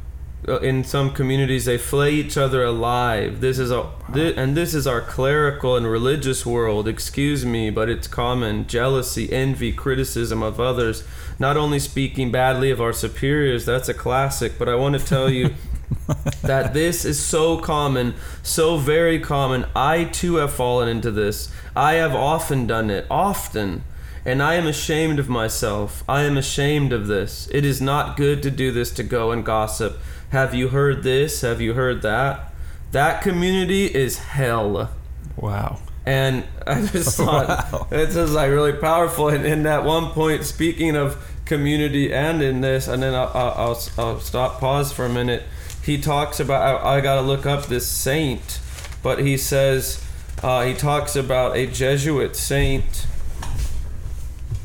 [0.47, 3.41] uh, in some communities they flay each other alive.
[3.41, 6.88] This is a this, and this is our clerical and religious world.
[6.88, 8.67] Excuse me but it's common.
[8.67, 11.03] Jealousy envy criticism of others.
[11.39, 15.30] Not only speaking badly of our superiors that's a classic but i want to tell
[15.30, 15.53] you
[16.42, 18.14] that this is so common
[18.44, 23.84] so very common i too have fallen into this i have often done it often
[24.26, 26.04] and I am ashamed of myself.
[26.08, 27.50] I am ashamed of this.
[27.52, 29.98] It is not good to do this to go and gossip.
[30.30, 31.42] Have you heard this?
[31.42, 32.54] Have you heard that?
[32.92, 34.92] That community is hell.
[35.36, 35.80] Wow.
[36.06, 37.88] And I just thought wow.
[37.92, 39.30] it's just like really powerful.
[39.30, 43.82] And in that one point, speaking of community and in this, and then I'll, I'll,
[43.98, 45.44] I'll stop, pause for a minute.
[45.90, 48.60] He talks about, I, I got to look up this saint,
[49.02, 50.06] but he says,
[50.44, 53.08] uh, he talks about a Jesuit saint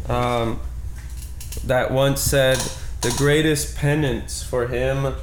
[0.07, 0.61] um,
[1.65, 2.59] that once said,
[3.01, 5.15] the greatest penance for him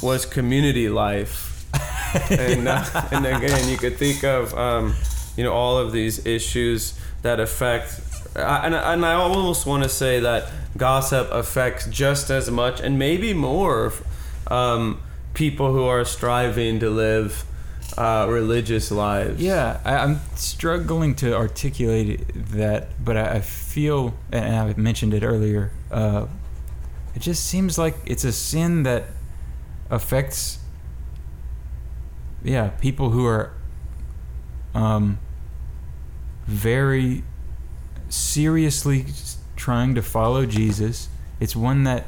[0.00, 1.66] was community life.
[2.30, 2.82] and, uh,
[3.12, 4.94] and again, you could think of um,
[5.36, 8.00] you know all of these issues that affect,
[8.34, 13.34] and, and I almost want to say that gossip affects just as much and maybe
[13.34, 13.92] more
[14.52, 15.00] um,
[15.32, 17.44] people who are striving to live
[17.96, 19.40] uh, religious lives.
[19.40, 22.20] Yeah, I, am struggling to articulate
[22.52, 25.72] that, but I, I, feel, and I mentioned it earlier.
[25.90, 26.26] Uh,
[27.14, 29.04] it just seems like it's a sin that
[29.90, 30.58] affects
[32.42, 33.52] yeah people who are
[34.74, 35.18] um,
[36.46, 37.22] very
[38.08, 39.06] seriously
[39.56, 41.08] trying to follow Jesus.
[41.40, 42.06] It's one that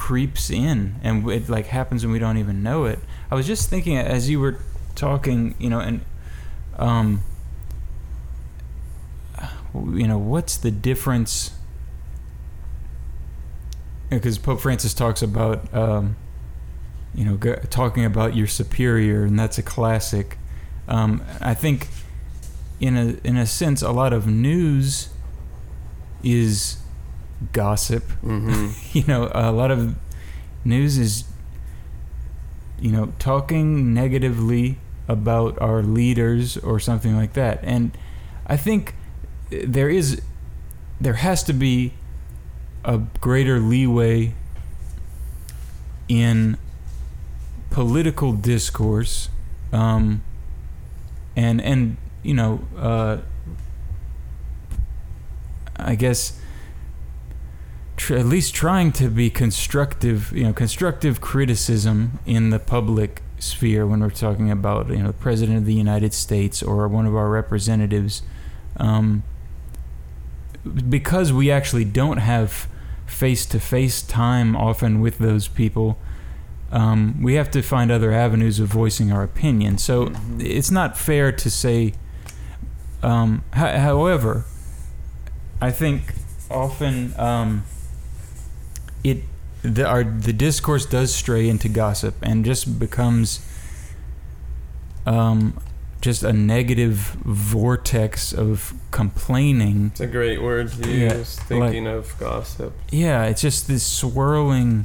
[0.00, 2.98] creeps in and it like happens when we don't even know it.
[3.30, 4.56] I was just thinking as you were
[4.94, 6.00] talking, you know, and
[6.78, 7.20] um,
[9.74, 11.50] you know, what's the difference?
[14.08, 16.16] Because Pope Francis talks about um,
[17.14, 17.36] you know,
[17.68, 20.38] talking about your superior, and that's a classic.
[20.88, 21.88] Um, I think,
[22.80, 25.10] in a in a sense, a lot of news
[26.22, 26.79] is
[27.52, 28.04] gossip.
[28.22, 28.70] Mm-hmm.
[28.98, 29.96] you know, a lot of
[30.64, 31.24] news is,
[32.78, 34.78] you know, talking negatively
[35.08, 37.60] about our leaders or something like that.
[37.62, 37.96] And
[38.46, 38.94] I think
[39.50, 40.22] there is,
[41.00, 41.94] there has to be
[42.84, 44.34] a greater leeway
[46.08, 46.56] in
[47.70, 49.28] political discourse,
[49.72, 50.22] um,
[51.36, 53.18] and and you know, uh,
[55.76, 56.39] I guess
[58.00, 63.86] tr- at least trying to be constructive, you know, constructive criticism in the public sphere
[63.86, 67.14] when we're talking about you know the president of the United States or one of
[67.14, 68.22] our representatives,
[68.78, 69.22] um,
[70.88, 72.68] because we actually don't have
[73.06, 75.98] face-to-face time often with those people
[76.72, 79.76] um, we have to find other avenues of voicing our opinion.
[79.76, 80.40] So mm-hmm.
[80.40, 81.94] it's not fair to say.
[83.02, 84.44] Um, however,
[85.60, 86.14] I think
[86.48, 87.64] often um,
[89.04, 89.22] it
[89.62, 93.46] the our, the discourse does stray into gossip and just becomes
[95.06, 95.60] um,
[96.00, 99.88] just a negative vortex of complaining.
[99.92, 100.98] It's a great word to use.
[100.98, 102.72] Yeah, thinking like, of gossip.
[102.90, 104.84] Yeah, it's just this swirling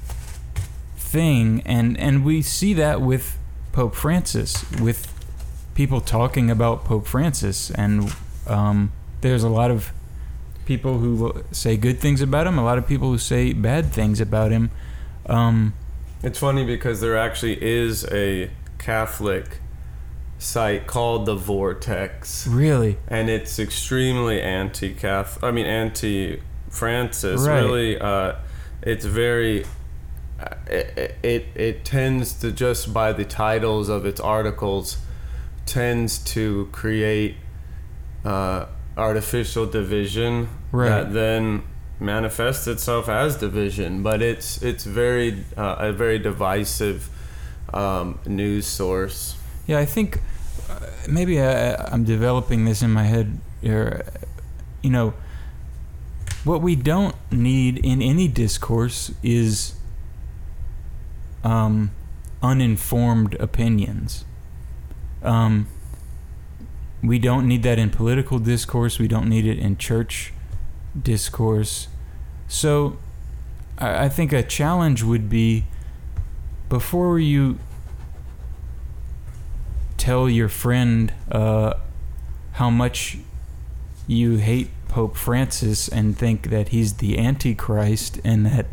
[0.98, 3.38] thing, and and we see that with
[3.72, 5.12] Pope Francis, with
[5.74, 8.14] people talking about Pope Francis, and
[8.48, 8.92] um,
[9.22, 9.92] there's a lot of
[10.66, 14.20] people who say good things about him, a lot of people who say bad things
[14.20, 14.72] about him.
[15.28, 15.74] Um,
[16.24, 19.60] It's funny because there actually is a Catholic
[20.38, 25.44] site called the Vortex, really, and it's extremely anti-Catholic.
[25.44, 27.42] I mean, anti-Francis.
[27.42, 27.62] Right.
[27.62, 28.34] Really, uh,
[28.82, 29.66] it's very.
[30.40, 34.98] uh, It, it it tends to just by the titles of its articles
[35.66, 37.36] tends to create
[38.26, 38.66] uh,
[38.98, 40.90] artificial division Right.
[40.90, 41.64] that then
[42.00, 44.04] manifests itself as division.
[44.04, 47.10] But it's it's very uh, a very divisive
[47.74, 49.36] um, news source.
[49.68, 50.20] Yeah, I think
[50.70, 50.80] uh,
[51.10, 53.40] maybe I, I'm developing this in my head.
[53.62, 54.06] Here,
[54.84, 55.14] you know,
[56.44, 59.74] what we don't need in any discourse is
[61.44, 61.92] um,
[62.44, 64.26] uninformed opinions.
[65.24, 65.68] Um,
[67.08, 69.00] we don't need that in political discourse.
[69.00, 70.34] We don't need it in church
[71.00, 71.88] discourse.
[72.48, 72.98] So,
[73.78, 75.66] I, think a challenge would be
[76.70, 77.60] before you
[79.98, 81.74] tell your friend uh,
[82.54, 83.18] how much
[84.08, 88.68] you hate Pope Francis and think that he's the Antichrist and that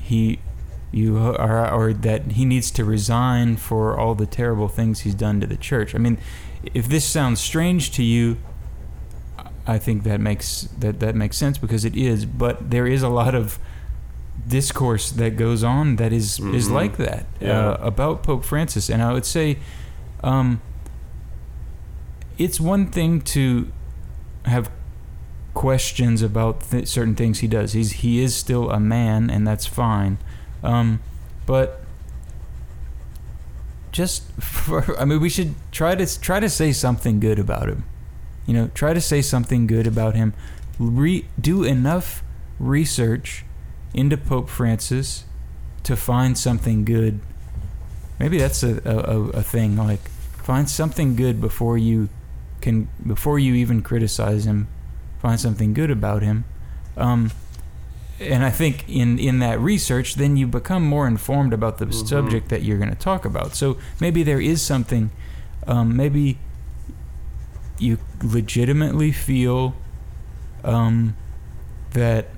[0.00, 0.40] he
[0.92, 5.40] you are or that he needs to resign for all the terrible things he's done
[5.40, 5.94] to the church.
[5.94, 6.18] I mean,
[6.74, 8.36] if this sounds strange to you,
[9.66, 12.24] I think that makes that that makes sense because it is.
[12.26, 13.58] But there is a lot of
[14.48, 16.72] discourse that goes on that is is Mhm.
[16.72, 17.50] like that Yeah.
[17.68, 19.58] uh, about Pope Francis, and I would say,
[20.24, 20.60] um,
[22.38, 23.68] it's one thing to
[24.46, 24.70] have
[25.54, 27.72] questions about th- certain things he does.
[27.74, 30.18] He's he is still a man, and that's fine.
[30.62, 31.00] Um,
[31.46, 31.80] but
[33.92, 37.84] just for, I mean, we should try to try to say something good about him.
[38.46, 40.34] You know, try to say something good about him.
[40.78, 42.22] Re- do enough
[42.58, 43.44] research
[43.94, 45.24] into Pope Francis
[45.82, 47.20] to find something good.
[48.18, 49.76] Maybe that's a, a, a thing.
[49.76, 50.08] Like,
[50.42, 52.08] find something good before you
[52.60, 54.68] can before you even criticize him.
[55.20, 56.44] Find something good about him.
[56.96, 57.30] Um,
[58.20, 62.06] and I think in in that research, then you become more informed about the Mhm.
[62.06, 63.54] subject that you're going to talk about.
[63.54, 65.10] So maybe there is something.
[65.66, 66.38] Um, maybe
[67.78, 69.74] you legitimately feel
[70.62, 71.16] um,
[71.92, 72.28] that,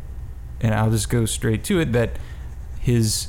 [0.60, 1.92] and I'll just go straight to it.
[1.92, 2.10] That
[2.78, 3.28] his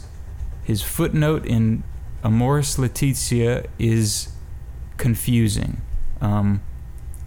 [0.64, 1.84] his footnote in
[2.24, 4.30] Amoris Laetitia is
[4.98, 5.82] confusing,
[6.22, 6.62] um,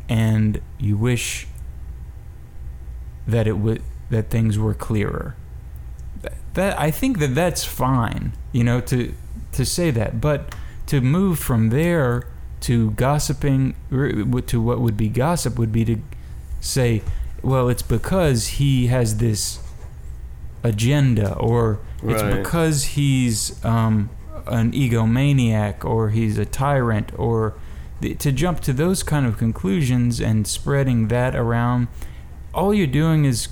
[0.09, 1.49] and you wish
[3.27, 5.37] that it would that things were clearer.
[6.23, 9.13] That, that I think that that's fine, you know, to
[9.53, 10.55] to say that, but
[10.87, 12.25] to move from there
[12.61, 15.99] to gossiping to what would be gossip would be to
[16.61, 17.03] say,
[17.43, 19.61] well, it's because he has this
[20.63, 22.37] agenda, or it's Right.
[22.43, 24.11] because he's um,
[24.47, 27.55] an egomaniac, or he's a tyrant, or
[28.01, 31.89] th- to jump to those kind of conclusions and spreading that around,
[32.55, 33.49] all you're doing is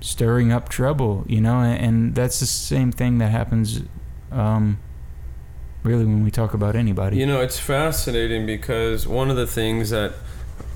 [0.00, 3.82] stirring up trouble, you know, and, and that's the same thing that happens,
[4.30, 4.78] um,
[5.82, 7.16] really, when we talk about anybody.
[7.16, 10.12] You know, it's fascinating because one of the things that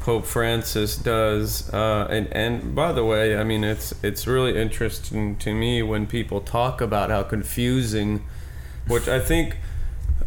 [0.00, 5.36] Pope Francis does, uh, and and by the way, I mean it's it's really interesting
[5.36, 8.24] to me when people talk about how confusing,
[8.86, 9.58] which I think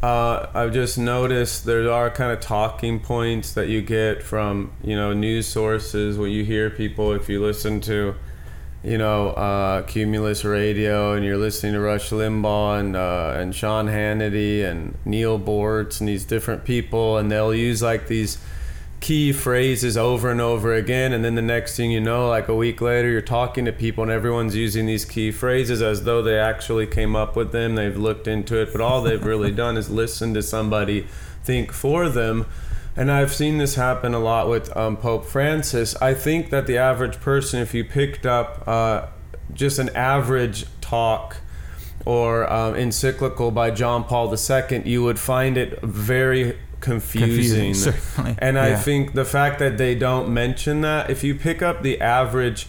[0.04, 4.96] uh, I've just noticed there are kind of talking points that you get from you
[4.96, 8.16] know news sources What you hear people if you listen to
[8.84, 13.88] you know, uh, Cumulus Radio, and you're listening to Rush Limbaugh and uh, and Sean
[13.88, 18.38] Hannity and Neal Boortz and these different people, and they'll use like these
[19.00, 22.56] key phrases over and over again, and then the next thing you know, like a
[22.56, 26.38] week later, you're talking to people, and everyone's using these key phrases as though they
[26.38, 27.76] actually came up with them.
[27.76, 31.08] They've looked into it, but all they've really done is listen to somebody
[31.44, 32.46] think for them.
[32.96, 35.96] And I've seen this happen a lot with um, Pope Francis.
[36.02, 39.08] I think that the average person, if you picked up uh,
[39.54, 41.38] just an average talk
[42.06, 47.74] or um, encyclical by John Paul II, you would find it very confusing.
[47.74, 48.36] certainly.
[48.38, 48.76] And I Yeah.
[48.80, 52.68] think the fact that they don't mention that, if you pick up the average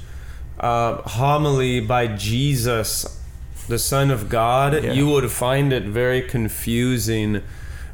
[0.60, 3.20] uh, homily by Jesus,
[3.68, 4.92] the Son of God, Yeah.
[4.92, 7.42] you would find it very confusing.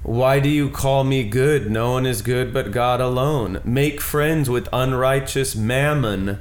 [0.02, 1.70] Why do you call me good?
[1.70, 3.60] No one is good but God alone.
[3.64, 6.38] Make friends with unrighteous mammon.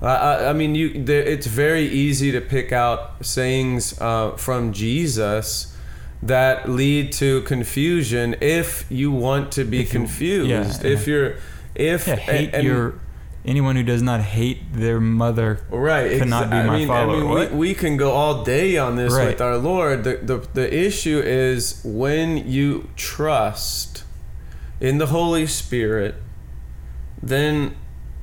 [0.00, 1.02] Uh, I, I mean, you.
[1.04, 5.74] There, it's very easy to pick out sayings uh, from Jesus
[6.22, 10.48] that lead to confusion if you want to be If you- confused.
[10.50, 11.14] yeah, if yeah.
[11.14, 11.34] you're,
[11.74, 12.94] if Yeah, hate and- and- your
[13.48, 16.18] anyone who does not hate their mother Right.
[16.18, 17.16] cannot be my I mean, follower.
[17.16, 17.50] I mean, What?
[17.52, 19.28] we, we can go all day on this Right.
[19.28, 20.04] with our Lord.
[20.04, 24.04] The, the the issue is when you trust
[24.80, 26.14] in the Holy Spirit,
[27.22, 27.74] then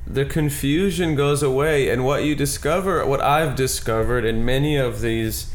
[0.06, 5.52] the confusion goes away, and what you discover, what I've discovered in many of these,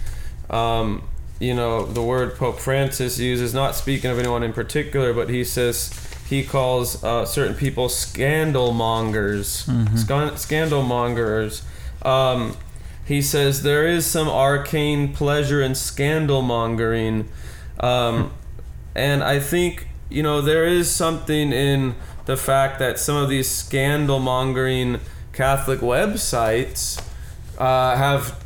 [0.50, 1.04] um,
[1.40, 5.44] you know, the word Pope Francis uses, not speaking of anyone in particular, but he
[5.46, 5.90] says
[6.32, 9.68] he calls uh, certain people scandal mongers,
[9.98, 11.62] Scan- scandal mongers.
[12.04, 12.56] Um,
[13.06, 17.28] he says there is some arcane pleasure in scandal mongering,
[17.82, 18.32] um,
[18.96, 23.50] and I think you know there is something in the fact that some of these
[23.50, 25.02] scandal mongering
[25.34, 27.04] Catholic websites
[27.58, 28.40] uh, have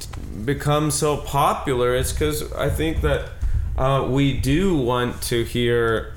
[0.43, 1.95] become so popular.
[1.95, 3.29] It's because I think that
[3.77, 6.14] uh, we do want to hear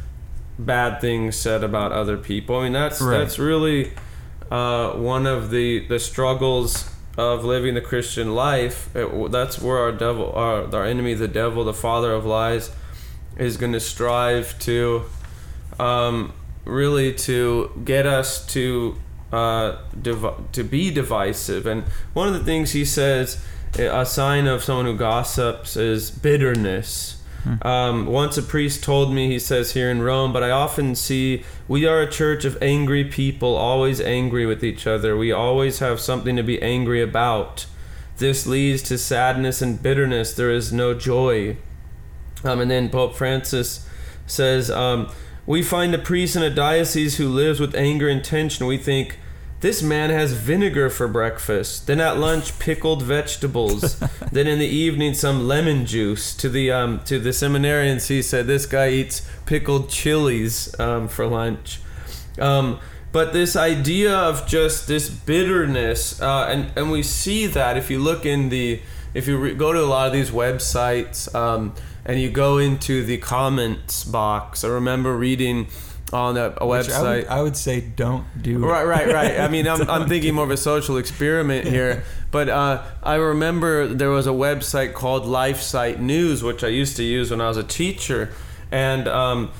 [0.58, 2.56] bad things said about other people.
[2.56, 3.18] I mean that's Right.
[3.18, 3.92] that's really
[4.50, 8.94] uh, one of the the struggles of living the Christian life.
[8.94, 12.70] It, that's where our devil, our our enemy, the devil, the father of lies,
[13.36, 15.02] is going to strive to,
[15.78, 16.32] um,
[16.64, 18.96] really to get us to
[19.32, 21.66] uh, div- to be divisive.
[21.66, 21.84] And
[22.14, 23.44] one of the things he says,
[23.78, 27.17] a sign of someone who gossips is bitterness.
[27.62, 31.44] Um, once a priest told me, he says here in Rome, but I often see
[31.66, 35.16] we are a church of angry people, always angry with each other.
[35.16, 37.66] We always have something to be angry about.
[38.18, 40.34] This leads to sadness and bitterness.
[40.34, 41.56] There is no joy.
[42.44, 43.88] Um, and then Pope Francis
[44.26, 45.10] says, um,
[45.46, 48.66] We find a priest in a diocese who lives with anger and tension.
[48.66, 49.18] We think,
[49.60, 51.86] this man has vinegar for breakfast.
[51.86, 53.98] Then at lunch, pickled vegetables.
[54.32, 56.34] then in the evening, some lemon juice.
[56.36, 61.26] To the um, to the seminarians, he said, "This guy eats pickled chilies um, for
[61.26, 61.80] lunch."
[62.38, 62.78] Um,
[63.10, 67.98] but this idea of just this bitterness, uh, and and we see that if you
[67.98, 68.80] look in the
[69.14, 73.02] if you re- go to a lot of these websites um, and you go into
[73.02, 75.66] the comments box, I remember reading
[76.12, 76.92] on a, a website.
[76.92, 78.58] I would, I would say don't do.
[78.58, 79.40] Right, right, right.
[79.40, 82.04] I mean, I'm, I'm thinking more of a social experiment here.
[82.30, 87.02] But uh, I remember there was a website called LifeSite News, which I used to
[87.02, 88.32] use when I was a teacher,
[88.70, 89.50] and um,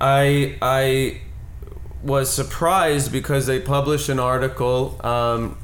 [0.00, 1.20] I I
[2.02, 5.58] was surprised because they published an article um,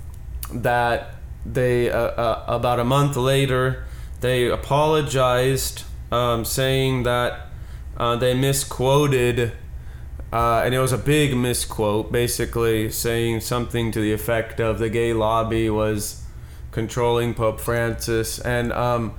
[0.52, 1.14] that
[1.44, 3.86] they uh, uh, about a month later
[4.20, 7.48] they apologized, um, saying that
[7.96, 9.52] uh, they misquoted
[10.32, 14.90] uh, and it was a big misquote, basically saying something to the effect of the
[14.90, 16.22] gay lobby was
[16.72, 19.14] controlling Pope Francis, and um,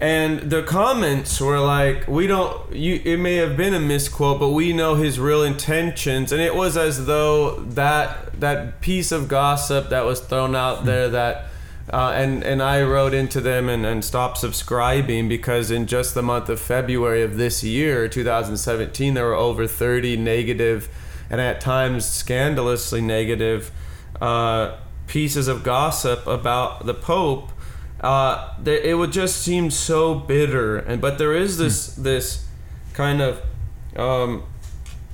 [0.00, 2.72] and the comments were like, "We don't.
[2.72, 3.00] You.
[3.04, 6.76] It may have been a misquote, but we know his real intentions." And it was
[6.76, 11.46] as though that that piece of gossip that was thrown out there that.
[11.92, 16.22] Uh, and and I wrote into them and, and stopped subscribing because in just the
[16.22, 20.88] month of February of this year, 2017, there were over 30 negative
[21.28, 23.72] and at times scandalously negative
[24.20, 24.76] uh,
[25.08, 27.50] pieces of gossip about the Pope.
[28.00, 32.46] Uh, there, it would just seem so bitter, and but there is this this
[32.92, 33.42] kind of
[33.96, 34.44] um,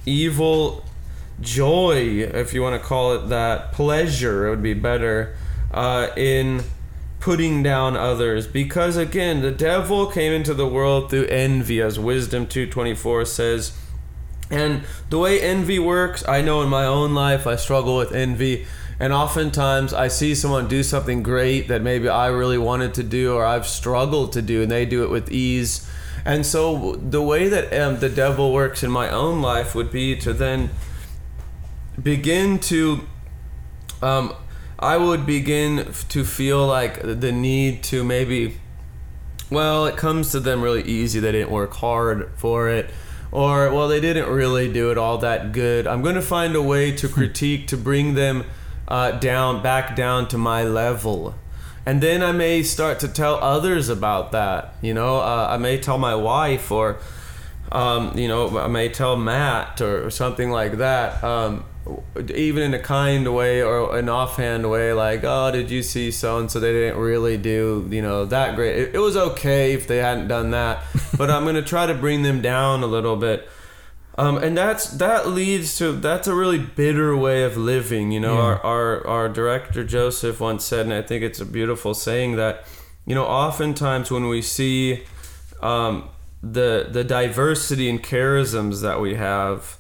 [0.05, 0.85] evil
[1.41, 4.47] joy, if you want to call it that, pleasure.
[4.47, 5.37] It would be better
[5.77, 6.65] uh, in
[7.21, 8.47] putting down others.
[8.47, 13.79] Because again the devil came into the world through envy as wisdom 224 says.
[14.51, 18.67] And the way envy works i know in my own life i struggle with envy.
[18.99, 23.35] And oftentimes i see someone do something great that maybe i really wanted to do
[23.35, 25.89] or i've struggled to do and they do it with ease.
[26.25, 30.17] And so the way that um, the devil works in my own life would be
[30.17, 30.71] to then
[32.03, 33.07] begin to
[34.03, 34.35] um,
[34.79, 38.59] I would begin to feel like the need to maybe,
[39.51, 41.19] well, it comes to them really easy.
[41.19, 42.91] They didn't work hard for it.
[43.33, 45.87] Or, well, they didn't really do it all that good.
[45.87, 48.45] I'm going to find a way to critique to bring them
[48.87, 51.35] uh, down, back down to my level.
[51.85, 54.75] And then I may start to tell others about that.
[54.83, 56.99] You know, uh, I may tell my wife or,
[57.73, 61.23] um, you know, I may tell Matt or, or something like that.
[61.25, 61.65] Um,
[62.35, 66.39] even in a kind way or an offhand way, like, oh, did you see so
[66.39, 66.59] and so?
[66.61, 68.77] They didn't really do, you know, that great.
[68.77, 70.83] It, it was okay if they hadn't done that,
[71.19, 73.49] but I'm gonna try to bring them down a little bit.
[74.19, 78.13] Um, and that's that leads to that's a really bitter way of living.
[78.13, 78.41] You know, Yeah.
[78.41, 82.65] our, our our director Joseph once said, and I think it's a beautiful saying that,
[83.05, 85.05] you know, oftentimes when we see
[85.63, 86.09] um,
[86.43, 89.77] the the diversity and charisms that we have,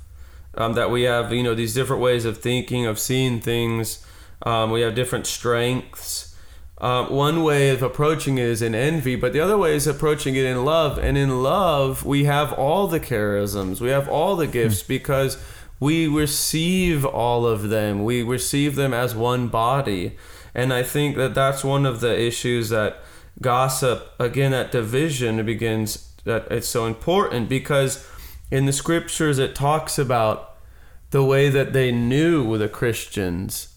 [0.57, 4.05] um, that we have you know these different ways of thinking of seeing things.
[4.43, 6.35] Um, we have different strengths.
[6.79, 10.37] Um, one way of approaching it is in envy but the other way is approaching
[10.37, 10.99] it in love.
[10.99, 13.81] And in love we have all the charisms.
[13.81, 15.43] We have all the gifts because
[15.81, 18.05] we receive all of them.
[18.05, 20.19] We receive them as one body.
[20.55, 22.99] And i think that that's one of the issues that
[23.41, 28.07] gossip again that division begins that it's so important because
[28.51, 30.46] in the scriptures it talks about
[31.17, 33.75] the way that they knew the Christians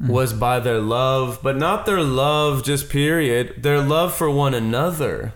[0.00, 5.34] was by their love, but not their love just period, their love for one another.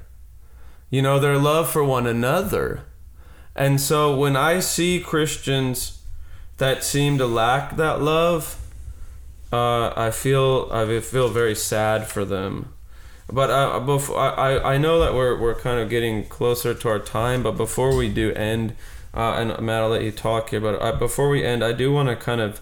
[0.90, 2.82] You know, their love for one another.
[3.54, 6.02] And so when I see Christians
[6.56, 8.58] that seem to lack that love,
[9.52, 12.74] uh, I feel I feel very sad for them.
[13.30, 16.98] But uh, before I, I know that we're, we're kind of getting closer to our
[16.98, 18.74] time, but before we do end,
[19.14, 21.92] uh, and Matt, I'll let you talk here, but uh, before we end, I do
[21.92, 22.60] want to kind of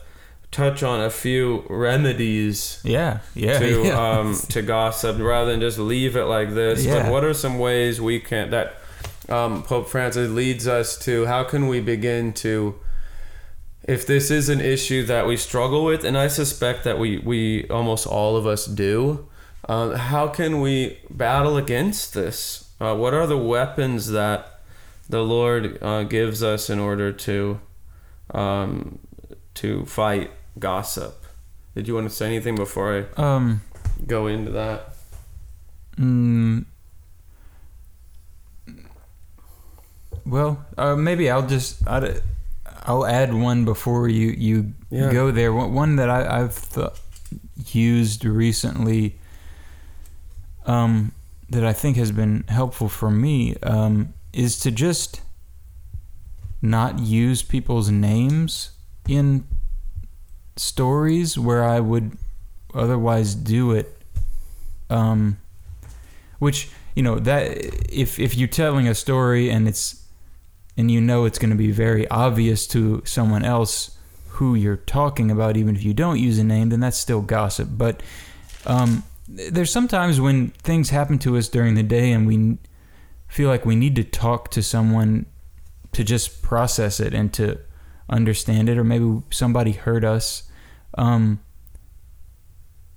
[0.51, 4.19] touch on a few remedies Yeah, yeah, to yeah.
[4.19, 6.85] um, to gossip rather than just leave it like this.
[6.85, 7.03] Yeah.
[7.03, 8.77] But what are some ways we can that
[9.29, 11.27] um, Pope Francis leads us to?
[11.27, 12.77] How can we begin to
[13.89, 17.67] if this is an issue that we struggle with, and I suspect that we, we
[17.69, 19.27] almost all of us do,
[19.67, 22.69] uh, how can we battle against this?
[22.79, 24.58] Uh, what are the weapons that
[25.09, 27.61] the Lord uh, gives us in order to
[28.33, 28.99] um,
[29.55, 31.25] to fight gossip?
[31.75, 33.63] Did you want to say anything before I um,
[34.07, 34.95] go into that?
[35.97, 36.65] mm,
[40.27, 42.21] well, uh, maybe I'll just I'd,
[42.83, 45.13] I'll add one before you you Yeah.
[45.13, 45.53] go there.
[45.53, 46.91] One, that I, I've th-
[47.73, 49.17] used recently,
[50.67, 51.13] um,
[51.51, 55.21] that I think has been helpful for me, um, is to just
[56.61, 58.73] not use people's names
[59.09, 59.47] in
[60.57, 62.17] stories where I would
[62.75, 63.95] otherwise do it.
[64.91, 65.39] Um,
[66.39, 67.57] which you know that
[67.93, 70.05] if if you're telling a story and it's
[70.77, 73.97] and you know it's going to be very obvious to someone else
[74.29, 77.69] who you're talking about, even if you don't use a name, then that's still gossip.
[77.73, 78.03] But
[78.67, 82.57] um, there's sometimes when things happen to us during the day and we
[83.29, 85.27] feel like we need to talk to someone
[85.93, 87.59] to just process it and to
[88.09, 90.45] understand it, or maybe somebody hurt us.
[90.97, 91.41] Um,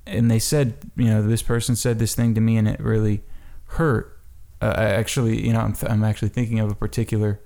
[0.08, 3.24] and they said, you know, this person said this thing to me and it really
[3.66, 4.20] hurt.
[4.62, 7.40] Uh, I actually, you know, I'm, th- I'm actually thinking of a particular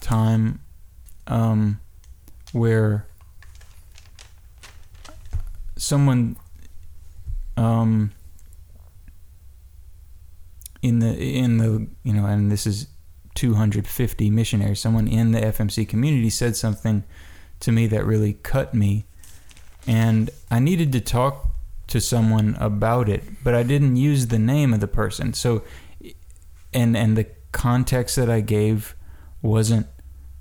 [0.00, 0.60] time
[1.26, 1.80] um,
[2.52, 3.06] where
[5.76, 6.36] someone
[7.56, 8.12] um,
[10.86, 12.88] in the in the you know, and this is
[13.34, 14.80] 250 missionaries.
[14.80, 17.04] Someone in the FMC community said something
[17.60, 19.04] to me that really cut me,
[19.86, 21.48] and I needed to talk
[21.88, 25.32] to someone about it, but I didn't use the name of the person.
[25.32, 25.62] So,
[26.72, 28.94] and and the context that I gave
[29.42, 29.86] wasn't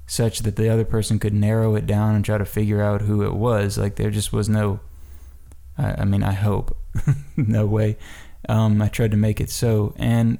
[0.07, 3.23] such that the other person could narrow it down and try to figure out who
[3.23, 3.77] it was.
[3.77, 4.79] Like there just was no.
[5.77, 6.77] I, I mean, I hope,
[7.35, 7.97] no way.
[8.47, 10.37] Um, I tried to make it so, and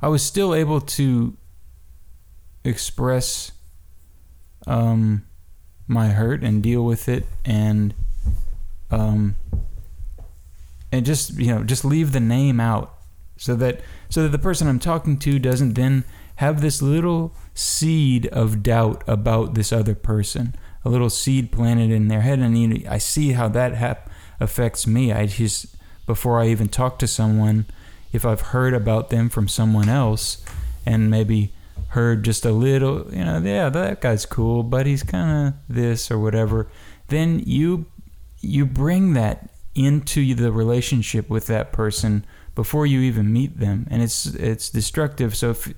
[0.00, 1.36] I was still able to
[2.62, 3.52] express
[4.66, 5.26] um,
[5.86, 7.94] my hurt and deal with it, and
[8.90, 9.36] um,
[10.92, 12.94] and just you know just leave the name out
[13.36, 16.04] so that so that the person I'm talking to doesn't then
[16.36, 22.08] have this little seed of doubt about this other person, a little seed planted in
[22.08, 25.12] their head, and you know, I see how that hap- affects me.
[25.12, 25.73] I just
[26.06, 27.66] before I even talk to someone,
[28.12, 30.44] if I've heard about them from someone else,
[30.86, 31.52] and maybe
[31.88, 36.10] heard just a little, you know, yeah, that guy's cool, but he's kind of this
[36.10, 36.68] or whatever,
[37.08, 37.86] then you
[38.40, 42.24] you bring that into the relationship with that person
[42.54, 45.34] before you even meet them, and it's it's destructive.
[45.36, 45.72] So if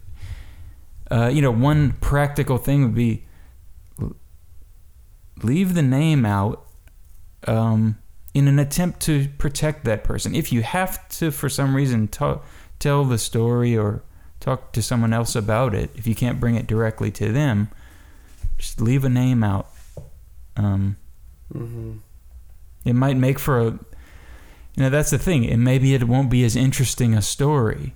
[1.10, 3.24] uh, you know, one practical thing would be
[5.42, 6.66] leave the name out
[7.46, 7.98] um,
[8.36, 10.34] in an attempt to protect that person.
[10.34, 12.40] If you have to, for some reason, ta-
[12.78, 14.02] tell the story or
[14.40, 17.70] talk to someone else about it, if you can't bring it directly to them,
[18.58, 19.68] just leave a name out.
[20.56, 20.96] Um,
[21.54, 21.98] Mm-hmm.
[22.84, 23.78] it might make for a you
[24.82, 27.94] know that's the thing and maybe it won't be as interesting a story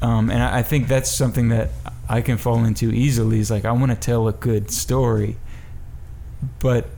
[0.00, 1.68] um, and I, I think that's something that
[2.08, 5.36] i can fall into easily is like i want to tell a good story
[6.58, 6.88] but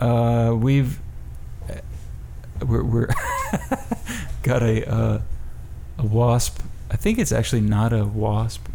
[0.00, 0.98] uh, we've
[2.64, 3.08] we're, we're
[4.42, 5.20] got a uh,
[5.98, 6.60] a wasp
[6.90, 8.66] i think it's actually not a wasp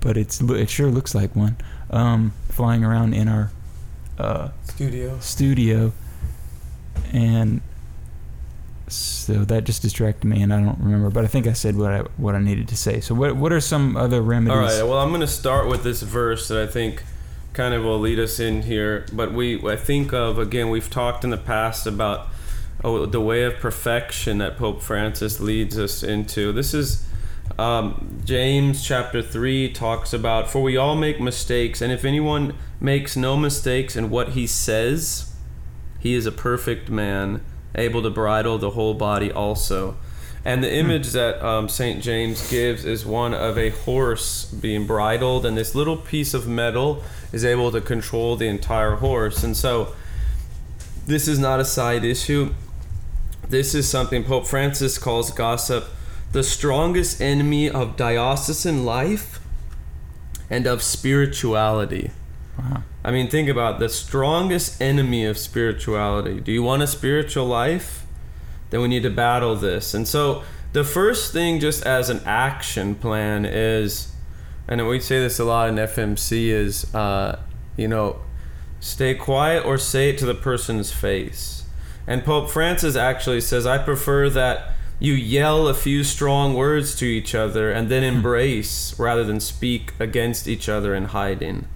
[0.00, 1.56] but it's it sure looks like one.
[1.90, 3.50] Um, flying around in our
[4.18, 5.18] uh, Studio.
[5.20, 5.92] studio,
[7.12, 7.60] and
[8.88, 11.10] so that just distracted me, and I don't remember.
[11.10, 13.00] But I think I said what I what I needed to say.
[13.00, 14.56] So what what are some other remedies?
[14.56, 14.90] All right.
[14.90, 17.02] Well, I'm going to start with this verse that I think
[17.58, 19.04] kind of will lead us in here.
[19.12, 22.28] But we, I think of again, we've talked in the past about
[22.84, 26.52] oh, the way of perfection that Pope Francis leads us into.
[26.52, 27.04] This is
[27.58, 33.16] um, James chapter three talks about for we all make mistakes, and if anyone makes
[33.16, 35.34] no mistakes in what he says,
[35.98, 37.44] he is a perfect man,
[37.74, 39.96] able to bridle the whole body also.
[40.44, 42.02] And the image that um, St.
[42.02, 47.02] James gives is one of a horse being bridled, and this little piece of metal
[47.32, 49.42] is able to control the entire horse.
[49.42, 49.94] And so,
[51.06, 52.54] this is not a side issue.
[53.48, 55.86] This is something Pope Francis calls gossip
[56.32, 59.40] the strongest enemy of diocesan life
[60.50, 62.10] and of spirituality.
[62.58, 62.82] Wow.
[63.04, 66.40] I mean, think about the strongest enemy of spirituality.
[66.40, 68.04] Do you want a spiritual life?
[68.70, 69.94] Then we need to battle this.
[69.94, 70.42] And so,
[70.72, 74.12] the first thing, just as an action plan, is,
[74.66, 77.40] and we say this a lot in FMC, is, uh,
[77.76, 78.20] you know,
[78.80, 81.64] stay quiet or say it to the person's face.
[82.06, 87.04] And Pope Francis actually says, I prefer that you yell a few strong words to
[87.04, 91.68] each other and then embrace rather than speak against each other in hiding.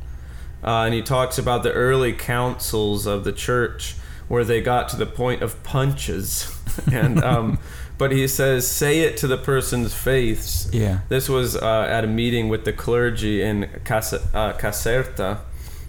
[0.64, 3.95] Uh, and he talks about the early councils of the church
[4.33, 6.51] where they got to the point of punches.
[6.91, 7.59] and um,
[7.99, 10.70] but he says, say it to the person's face.
[10.72, 11.01] Yeah.
[11.11, 15.41] This was uh, at a meeting with the clergy in Cas- uh, Caserta.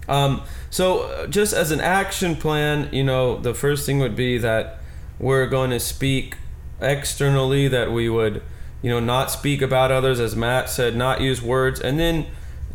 [0.09, 4.37] Um, so, uh, just as an action plan, you know, the first thing would be
[4.39, 4.79] that
[5.19, 6.35] we're going to speak
[6.81, 8.43] externally, that we would,
[8.81, 12.25] you know, not speak about others, as Matt said, not use words, and then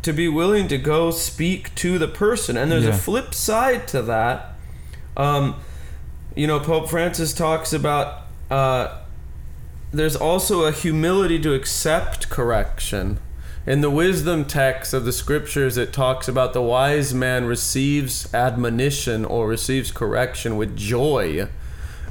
[0.01, 2.57] to be willing to go speak to the person.
[2.57, 2.95] And there's Yeah.
[2.95, 4.55] a flip side to that.
[5.19, 5.55] Um,
[6.33, 8.99] you know, Pope Francis talks about uh,
[9.91, 13.19] there's also a humility to accept correction.
[13.67, 19.25] In the wisdom text of the scriptures, it talks about the wise man receives admonition
[19.25, 21.47] or receives correction with joy.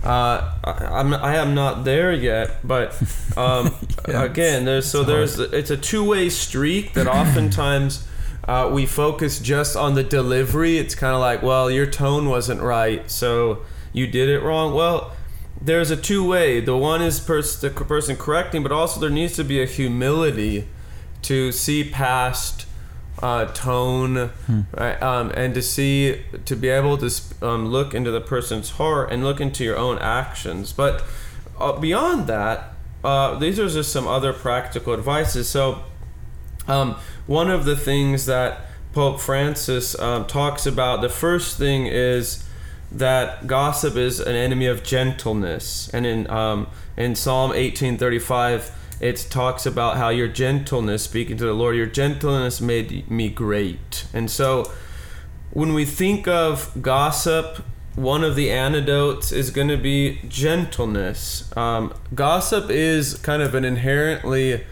[0.04, 2.92] Uh, I, I'm, I am not there yet, but
[3.36, 3.74] um,
[4.06, 8.06] Yeah, again, there's so there's it's a two-way streak that oftentimes
[8.48, 10.78] uh, we focus just on the delivery.
[10.78, 14.72] It's kind of like, well, your tone wasn't right, so you did it wrong.
[14.74, 15.14] Well,
[15.60, 16.60] there's a two-way.
[16.60, 20.66] The one is pers- the person correcting, but also there needs to be a humility
[21.22, 22.64] to see past
[23.22, 24.30] uh, tone
[24.76, 25.02] right?
[25.02, 29.10] um, and to see to be able to sp- um, look into the person's heart
[29.10, 31.02] and look into your own actions but
[31.58, 35.82] uh, beyond that uh, these are just some other practical advices so
[36.68, 36.94] um,
[37.28, 38.62] one of the things that
[38.92, 42.44] pope francis um, talks about the first thing is
[42.90, 45.90] that gossip is an enemy of gentleness.
[45.90, 51.52] And in um, in psalm 1835 it talks about how your gentleness speaking to the
[51.52, 54.06] lord your gentleness made me great.
[54.12, 54.72] And so
[55.50, 57.62] when we think of gossip
[57.94, 61.54] one of the antidotes is going to be gentleness.
[61.56, 64.64] Um, gossip is kind of an inherently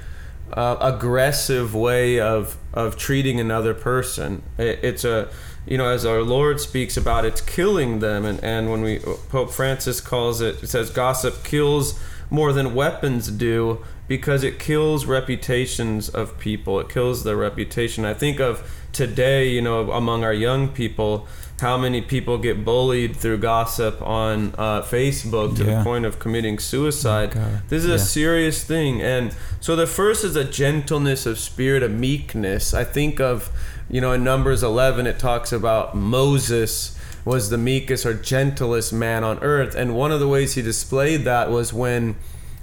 [0.53, 4.43] uh, aggressive way of of treating another person.
[4.59, 5.29] It, it's a
[5.67, 8.25] you know as our lord speaks about it's killing them.
[8.25, 11.99] And and when we pope francis calls it it says gossip kills
[12.31, 16.79] more than weapons do because it kills reputations of people.
[16.81, 18.05] It kills their reputation.
[18.05, 21.27] I think of today you know among our young people
[21.61, 25.79] how many people get bullied through gossip on uh, facebook to Yeah.
[25.79, 27.61] the point of committing suicide God.
[27.69, 27.95] this is Yeah.
[27.97, 32.85] a serious thing and so the first is a gentleness of spirit a meekness i
[32.85, 33.51] think of
[33.91, 39.23] you know in numbers 11 it talks about moses was the meekest or gentlest man
[39.25, 42.17] on earth and one of the ways he displayed that was when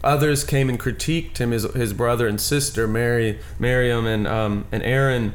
[0.03, 4.81] others came and critiqued him his, his brother and sister mary miriam and um, and
[4.83, 5.33] aaron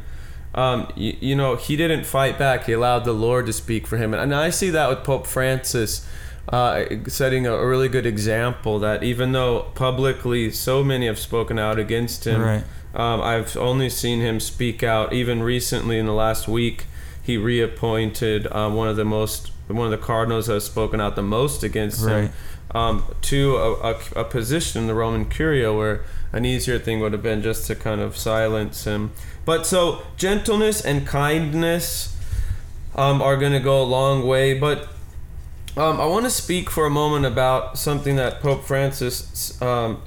[0.54, 3.96] um, you, you know he didn't fight back he allowed the lord to speak for
[3.96, 6.06] him and i see that with pope francis
[6.50, 11.78] uh, setting a, really good example that even though publicly so many have spoken out
[11.78, 12.64] against him Right.
[12.94, 15.12] um, I've only seen him speak out.
[15.12, 16.86] Even recently, in the last week,
[17.22, 21.16] he reappointed um, one of the most one of the cardinals that has spoken out
[21.16, 22.22] the most against Right.
[22.24, 22.32] him
[22.74, 26.00] um, to a, a, a position in the Roman Curia, where
[26.32, 29.12] an easier thing would have been just to kind of silence him.
[29.44, 32.16] But so gentleness and kindness
[32.94, 34.58] um, are going to go a long way.
[34.58, 34.88] But
[35.76, 40.02] um, I want to speak for a moment about something that Pope Francis um,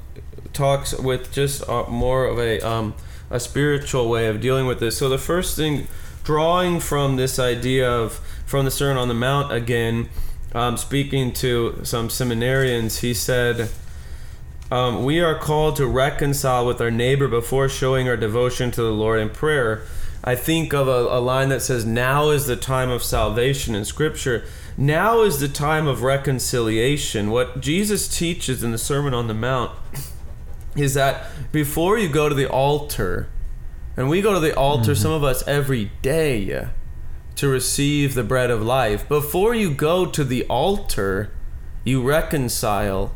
[0.54, 2.94] talks with just uh, more of a um,
[3.30, 4.98] a spiritual way of dealing with this.
[4.98, 5.88] So the first thing,
[6.24, 10.10] drawing from this idea of from the Sermon on the Mount again,
[10.54, 13.70] um, speaking to some seminarians, he said.
[14.72, 18.94] Um, we are called to reconcile with our neighbor before showing our devotion to the
[18.94, 19.82] Lord in prayer.
[20.24, 23.84] I think of a, a line that says, Now is the time of salvation in
[23.84, 24.46] Scripture.
[24.78, 27.32] Now is the time of reconciliation.
[27.32, 29.78] What Jesus teaches in the Sermon on the Mount
[30.78, 33.28] is that before you go to the altar,
[33.98, 36.70] and we go to the altar, some of us every day,
[37.36, 41.30] to receive the bread of life, before you go to the altar,
[41.84, 43.12] you reconcile.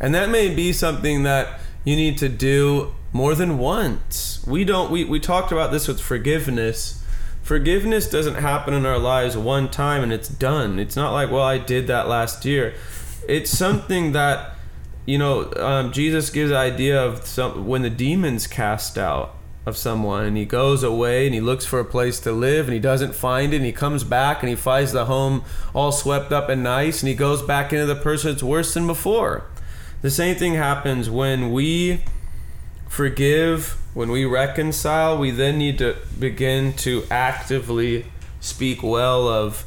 [0.00, 4.44] And that may be something that you need to do more than once.
[4.46, 7.02] We don't we, we talked about this with forgiveness.
[7.42, 10.78] Forgiveness doesn't happen in our lives one time and it's done.
[10.78, 12.74] It's not like, well, I did that last year.
[13.28, 14.56] It's something that
[15.06, 20.24] you know, um, Jesus gives idea of some when the demons cast out of someone
[20.24, 23.14] and he goes away and he looks for a place to live and he doesn't
[23.14, 25.44] find it and he comes back and he finds the home
[25.74, 28.86] all swept up and nice and he goes back into the person it's worse than
[28.86, 29.44] before.
[30.06, 32.00] The same thing happens when we
[32.86, 38.06] forgive, when we reconcile, we then need to begin to actively
[38.38, 39.64] speak well of,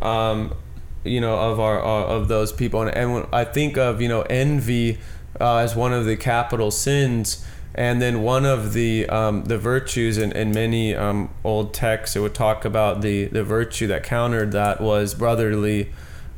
[0.00, 0.54] um,
[1.02, 2.82] you know, of our of those people.
[2.82, 4.98] And, and when I think of you know envy
[5.40, 7.44] uh, as one of the capital sins.
[7.74, 12.20] And then one of the um, the virtues in, in many um, old texts, it
[12.20, 15.90] would talk about the, the virtue that countered that was brotherly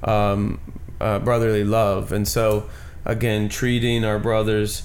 [0.02, 0.60] um,
[0.98, 2.10] uh, brotherly love.
[2.10, 2.70] And so,
[3.04, 4.82] again, treating our brothers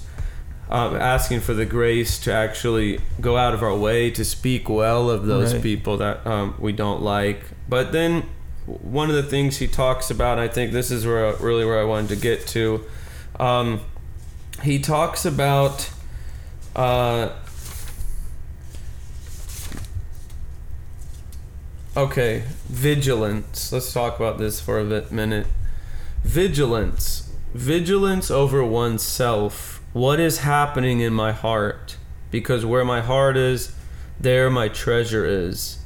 [0.70, 5.10] um, asking for the grace to actually go out of our way to speak well
[5.10, 5.62] of those Right.
[5.62, 7.40] people that um, we don't like.
[7.68, 8.22] But then
[8.66, 11.84] one of the things he talks about, I think this is where really where I
[11.84, 12.84] wanted to get to,
[13.40, 13.80] um,
[14.62, 15.90] he talks about.
[16.76, 17.30] Uh,
[21.96, 23.72] okay, vigilance.
[23.72, 25.46] Let's talk about this for a bit, minute.
[26.22, 27.29] Vigilance.
[27.54, 29.82] Vigilance over oneself.
[29.92, 31.96] What is happening in my heart?
[32.30, 33.74] Because where my heart is,
[34.20, 35.78] there my treasure is.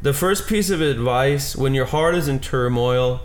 [0.00, 3.20] The first piece of advice when your heart is in turmoil,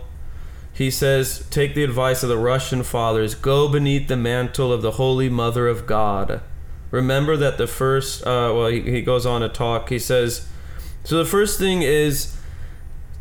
[0.72, 4.92] he says, take the advice of the Russian fathers go beneath the mantle of the
[4.92, 6.40] Holy Mother of God.
[6.90, 9.88] Remember that the first, uh, well, he, he goes on to talk.
[9.88, 10.46] He says,
[11.04, 12.36] so the first thing is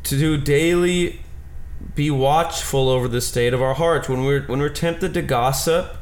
[0.04, 1.22] to do daily
[1.96, 4.10] be watchful over the state of our hearts.
[4.10, 5.98] When we're when we're tempted to gossip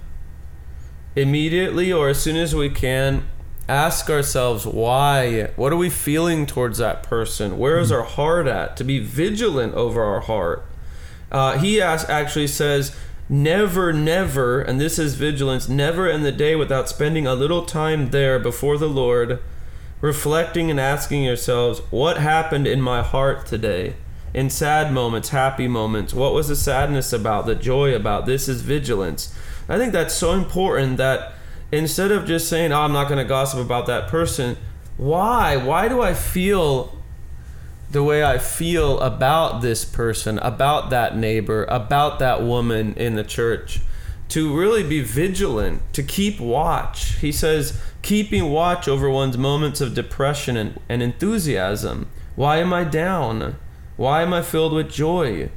[1.15, 3.27] immediately or as soon as we can
[3.67, 5.51] ask ourselves why.
[5.55, 7.57] What are we feeling towards that person?
[7.57, 8.77] Where is our heart at?
[8.77, 10.65] To be vigilant over our heart.
[11.31, 12.95] Uh, he actually says
[13.27, 18.11] never never and this is vigilance never in the day without spending a little time
[18.11, 19.41] there before the lord
[19.99, 23.95] reflecting and asking yourselves what happened in my heart today
[24.35, 28.61] in sad moments happy moments what was the sadness about the joy about this is
[28.61, 29.33] vigilance
[29.67, 31.33] i think that's so important that
[31.71, 34.57] instead of just saying oh i'm not going to gossip about that person
[34.97, 36.95] why why do i feel
[37.91, 43.23] the way I feel about this person, about that neighbor, about that woman in the
[43.23, 43.79] church,
[44.29, 47.13] to really be vigilant, to keep watch.
[47.19, 52.09] He says, keeping watch over one's moments of depression and, and enthusiasm.
[52.35, 53.55] Why am I down?
[53.97, 55.49] Why am I filled with joy?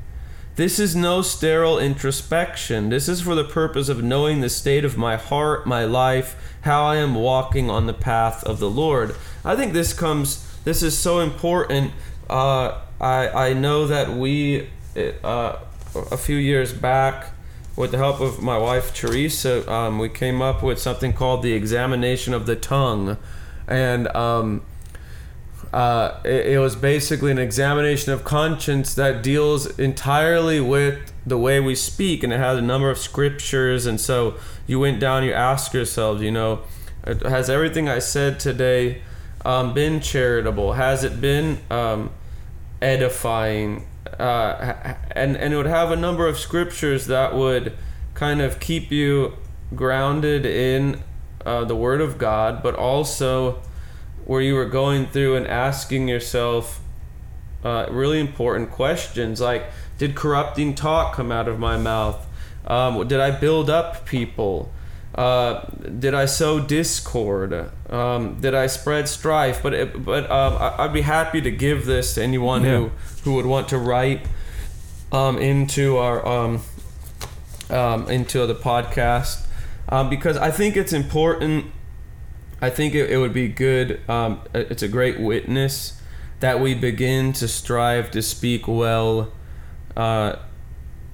[0.56, 2.88] This is no sterile introspection.
[2.88, 6.84] This is for the purpose of knowing the state of my heart, my life, how
[6.84, 9.14] I am walking on the path of the Lord.
[9.44, 11.92] I think this comes, this is so important.
[12.28, 15.56] Uh, I, I know that we, uh,
[15.94, 17.30] a few years back,
[17.78, 21.52] with the help of my wife Teresa, um, we came up with something called the
[21.52, 23.16] examination of the tongue.
[23.68, 24.62] And um,
[25.72, 31.60] uh, it, it was basically an examination of conscience that deals entirely with the way
[31.60, 33.84] we speak, and it has a number of scriptures.
[33.86, 36.60] And so you went down, you ask yourselves, you know,
[37.04, 39.02] uh, has everything I said today
[39.44, 40.72] um, been charitable?
[40.72, 42.10] Has it been um,
[42.80, 43.86] edifying?
[44.18, 47.76] Uh, and and it would have a number of scriptures that would
[48.14, 49.34] kind of keep you
[49.74, 51.02] grounded in
[51.44, 53.60] uh, the Word of God, but also
[54.28, 56.80] where you were going through and asking yourself
[57.64, 59.64] uh, really important questions like
[59.98, 62.24] did corrupting talk come out of my mouth
[62.66, 64.70] um, did i build up people
[65.16, 65.64] uh,
[65.98, 67.52] did i sow discord
[67.90, 71.86] um, did i spread strife but it, but um, I- i'd be happy to give
[71.86, 72.76] this to anyone Yeah.
[72.78, 72.90] who
[73.24, 74.26] who would want to write
[75.10, 76.60] um, into our um,
[77.70, 79.46] um, into the podcast
[79.88, 81.66] um, because I think it's important.
[82.60, 84.00] I think it, it would be good.
[84.08, 86.00] Um, it's a great witness
[86.40, 89.32] that we begin to strive to speak well,
[89.96, 90.36] uh,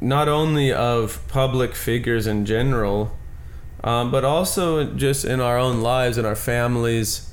[0.00, 3.16] not only of public figures in general,
[3.82, 7.30] um, but also just in our own lives and our families.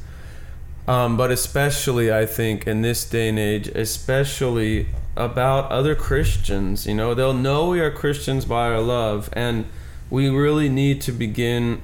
[0.88, 6.88] Um, but especially, I think, in this day and age, especially about other Christians.
[6.88, 9.66] You know, they'll know we are Christians by our love, and
[10.10, 11.82] we really need to begin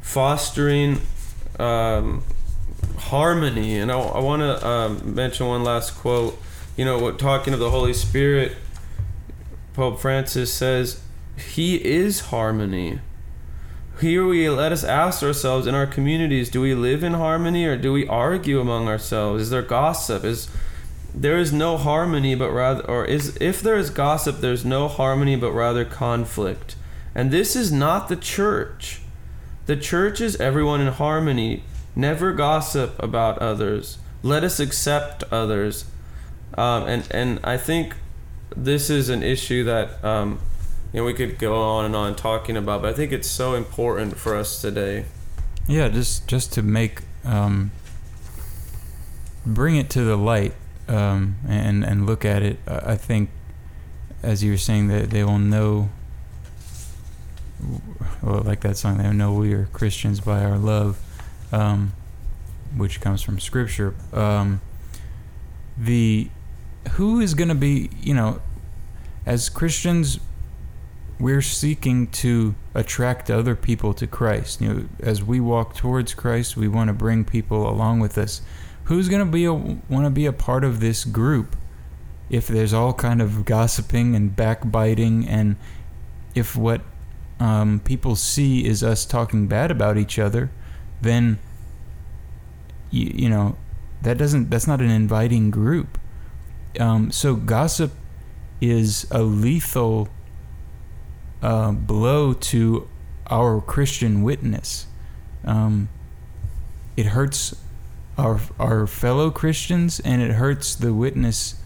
[0.00, 1.00] fostering
[1.58, 2.22] um,
[2.96, 3.78] harmony.
[3.78, 6.40] And I, I want to um, mention one last quote.
[6.76, 8.56] You know, talking of the Holy Spirit,
[9.74, 11.02] Pope Francis says,
[11.36, 13.00] He is harmony.
[14.00, 17.76] Here we let us ask ourselves in our communities do we live in harmony or
[17.76, 19.42] do we argue among ourselves?
[19.42, 20.24] Is there gossip?
[20.24, 20.48] Is
[21.14, 25.36] there is no harmony but rather or is if there is gossip there's no harmony
[25.36, 26.74] but rather conflict
[27.14, 29.01] and this is not the church
[29.72, 31.62] the church is everyone in harmony.
[31.96, 33.96] Never gossip about others.
[34.22, 35.86] Let us accept others.
[36.58, 37.96] Um, and and i think
[38.54, 40.38] this is an issue that um,
[40.92, 43.54] you know we could go on and on talking about but i think it's so
[43.54, 45.06] important for us today.
[45.66, 47.70] Yeah just just to make um,
[49.46, 50.52] bring it to the light
[50.86, 53.30] um, and and look at it, I think,
[54.22, 55.88] as you were saying, that they will know.
[58.22, 60.98] Well, like that song, they know we are Christians by our love,
[61.52, 61.92] um,
[62.76, 63.94] which comes from Scripture.
[64.12, 64.60] Um,
[65.76, 66.28] the
[66.92, 68.40] who is going to be, you know,
[69.24, 70.18] as Christians,
[71.20, 74.60] we're seeking to attract other people to Christ.
[74.60, 78.42] You know, as we walk towards Christ, we want to bring people along with us
[78.84, 81.56] who's gonna be a want to be a part of this group
[82.30, 85.56] if there's all kind of gossiping and backbiting and
[86.34, 86.80] if what
[87.40, 90.50] um, people see is us talking bad about each other
[91.00, 91.38] then
[92.90, 93.56] you, you know
[94.02, 95.98] that doesn't that's not an inviting group
[96.78, 97.92] um, so gossip
[98.60, 100.08] is a lethal
[101.42, 102.88] uh, blow to
[103.26, 104.86] our Christian witness.
[105.44, 105.88] Um,
[106.96, 107.56] it hurts
[108.16, 111.56] our our fellow Christians, and it hurts the witness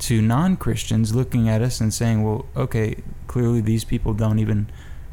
[0.00, 4.68] to non-Christians looking at us and saying, "Well, okay, clearly these people don't even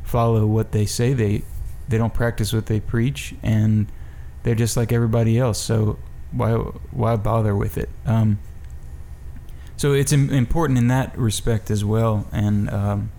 [0.07, 1.43] follow what they say they
[1.89, 3.87] they don't practice what they preach, and
[4.43, 5.59] they're just like everybody else.
[5.59, 5.99] So
[6.31, 8.39] why why bother with it?" Um,
[9.75, 13.11] so it's important in that respect as well, and um,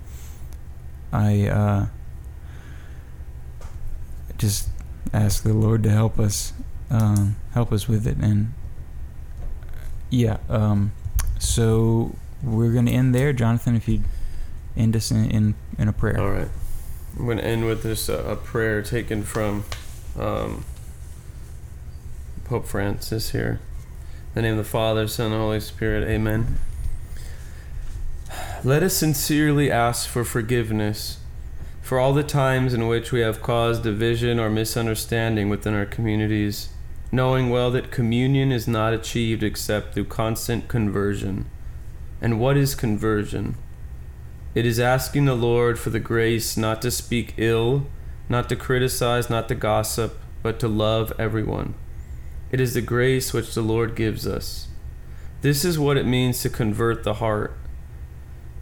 [1.12, 1.86] I uh,
[4.36, 4.68] just
[5.12, 6.52] ask the Lord to help us
[6.90, 8.16] um, help us with it.
[8.16, 8.54] And
[10.10, 10.92] yeah, um,
[11.38, 13.32] so we're to end there.
[13.32, 14.04] Jonathan, if you'd
[14.76, 16.20] end us in, in, in a prayer.
[16.20, 16.48] All right.
[17.18, 19.64] I'm going to end with this uh, a prayer taken from
[20.18, 20.64] um,
[22.44, 23.60] Pope Francis here.
[24.28, 26.06] In the name of the Father, Son, and Holy Spirit.
[26.08, 26.58] Amen.
[28.62, 31.18] Let us sincerely ask for forgiveness
[31.82, 36.68] for all the times in which we have caused division or misunderstanding within our communities
[37.10, 41.46] knowing well that communion is not achieved except through constant conversion.
[42.20, 43.56] And what is conversion?
[44.58, 47.86] It is asking the Lord for the grace not to speak ill,
[48.28, 51.74] not to criticize, not to gossip, but to love everyone.
[52.50, 54.66] It is the grace which the Lord gives us.
[55.42, 57.56] This is what it means to convert the heart.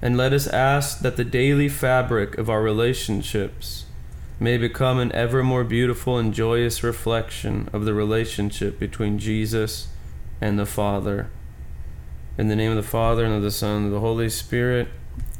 [0.03, 3.87] And let us ask that the daily fabric of our relationships
[4.39, 9.89] may become an ever more beautiful and joyous reflection of the relationship between Jesus
[10.43, 11.31] and the Father.
[12.37, 14.89] In the name of the Father, and of the Son, and of the Holy Spirit.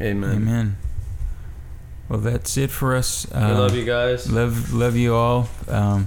[0.01, 0.37] Amen.
[0.37, 0.77] Amen.
[2.09, 3.27] Well, that's it for us.
[3.33, 4.31] Uh, we love you guys.
[4.31, 5.49] Love, love you all.
[5.69, 6.07] Um,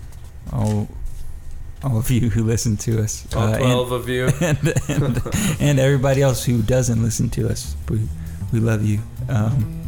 [0.54, 0.88] all,
[1.84, 3.28] all of you who listen to us.
[3.36, 5.22] All uh, twelve and, of you, and, and,
[5.60, 7.76] and, everybody else who doesn't listen to us.
[7.90, 8.08] We,
[8.54, 9.00] we love you.
[9.28, 9.80] Um,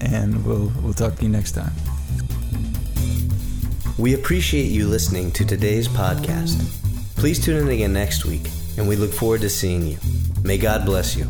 [0.00, 1.72] and we'll we'll talk to you next time.
[3.98, 6.58] We appreciate you listening to today's podcast.
[7.16, 8.48] Please tune in again next week,
[8.78, 9.98] and we look forward to seeing you.
[10.42, 11.26] May God bless you.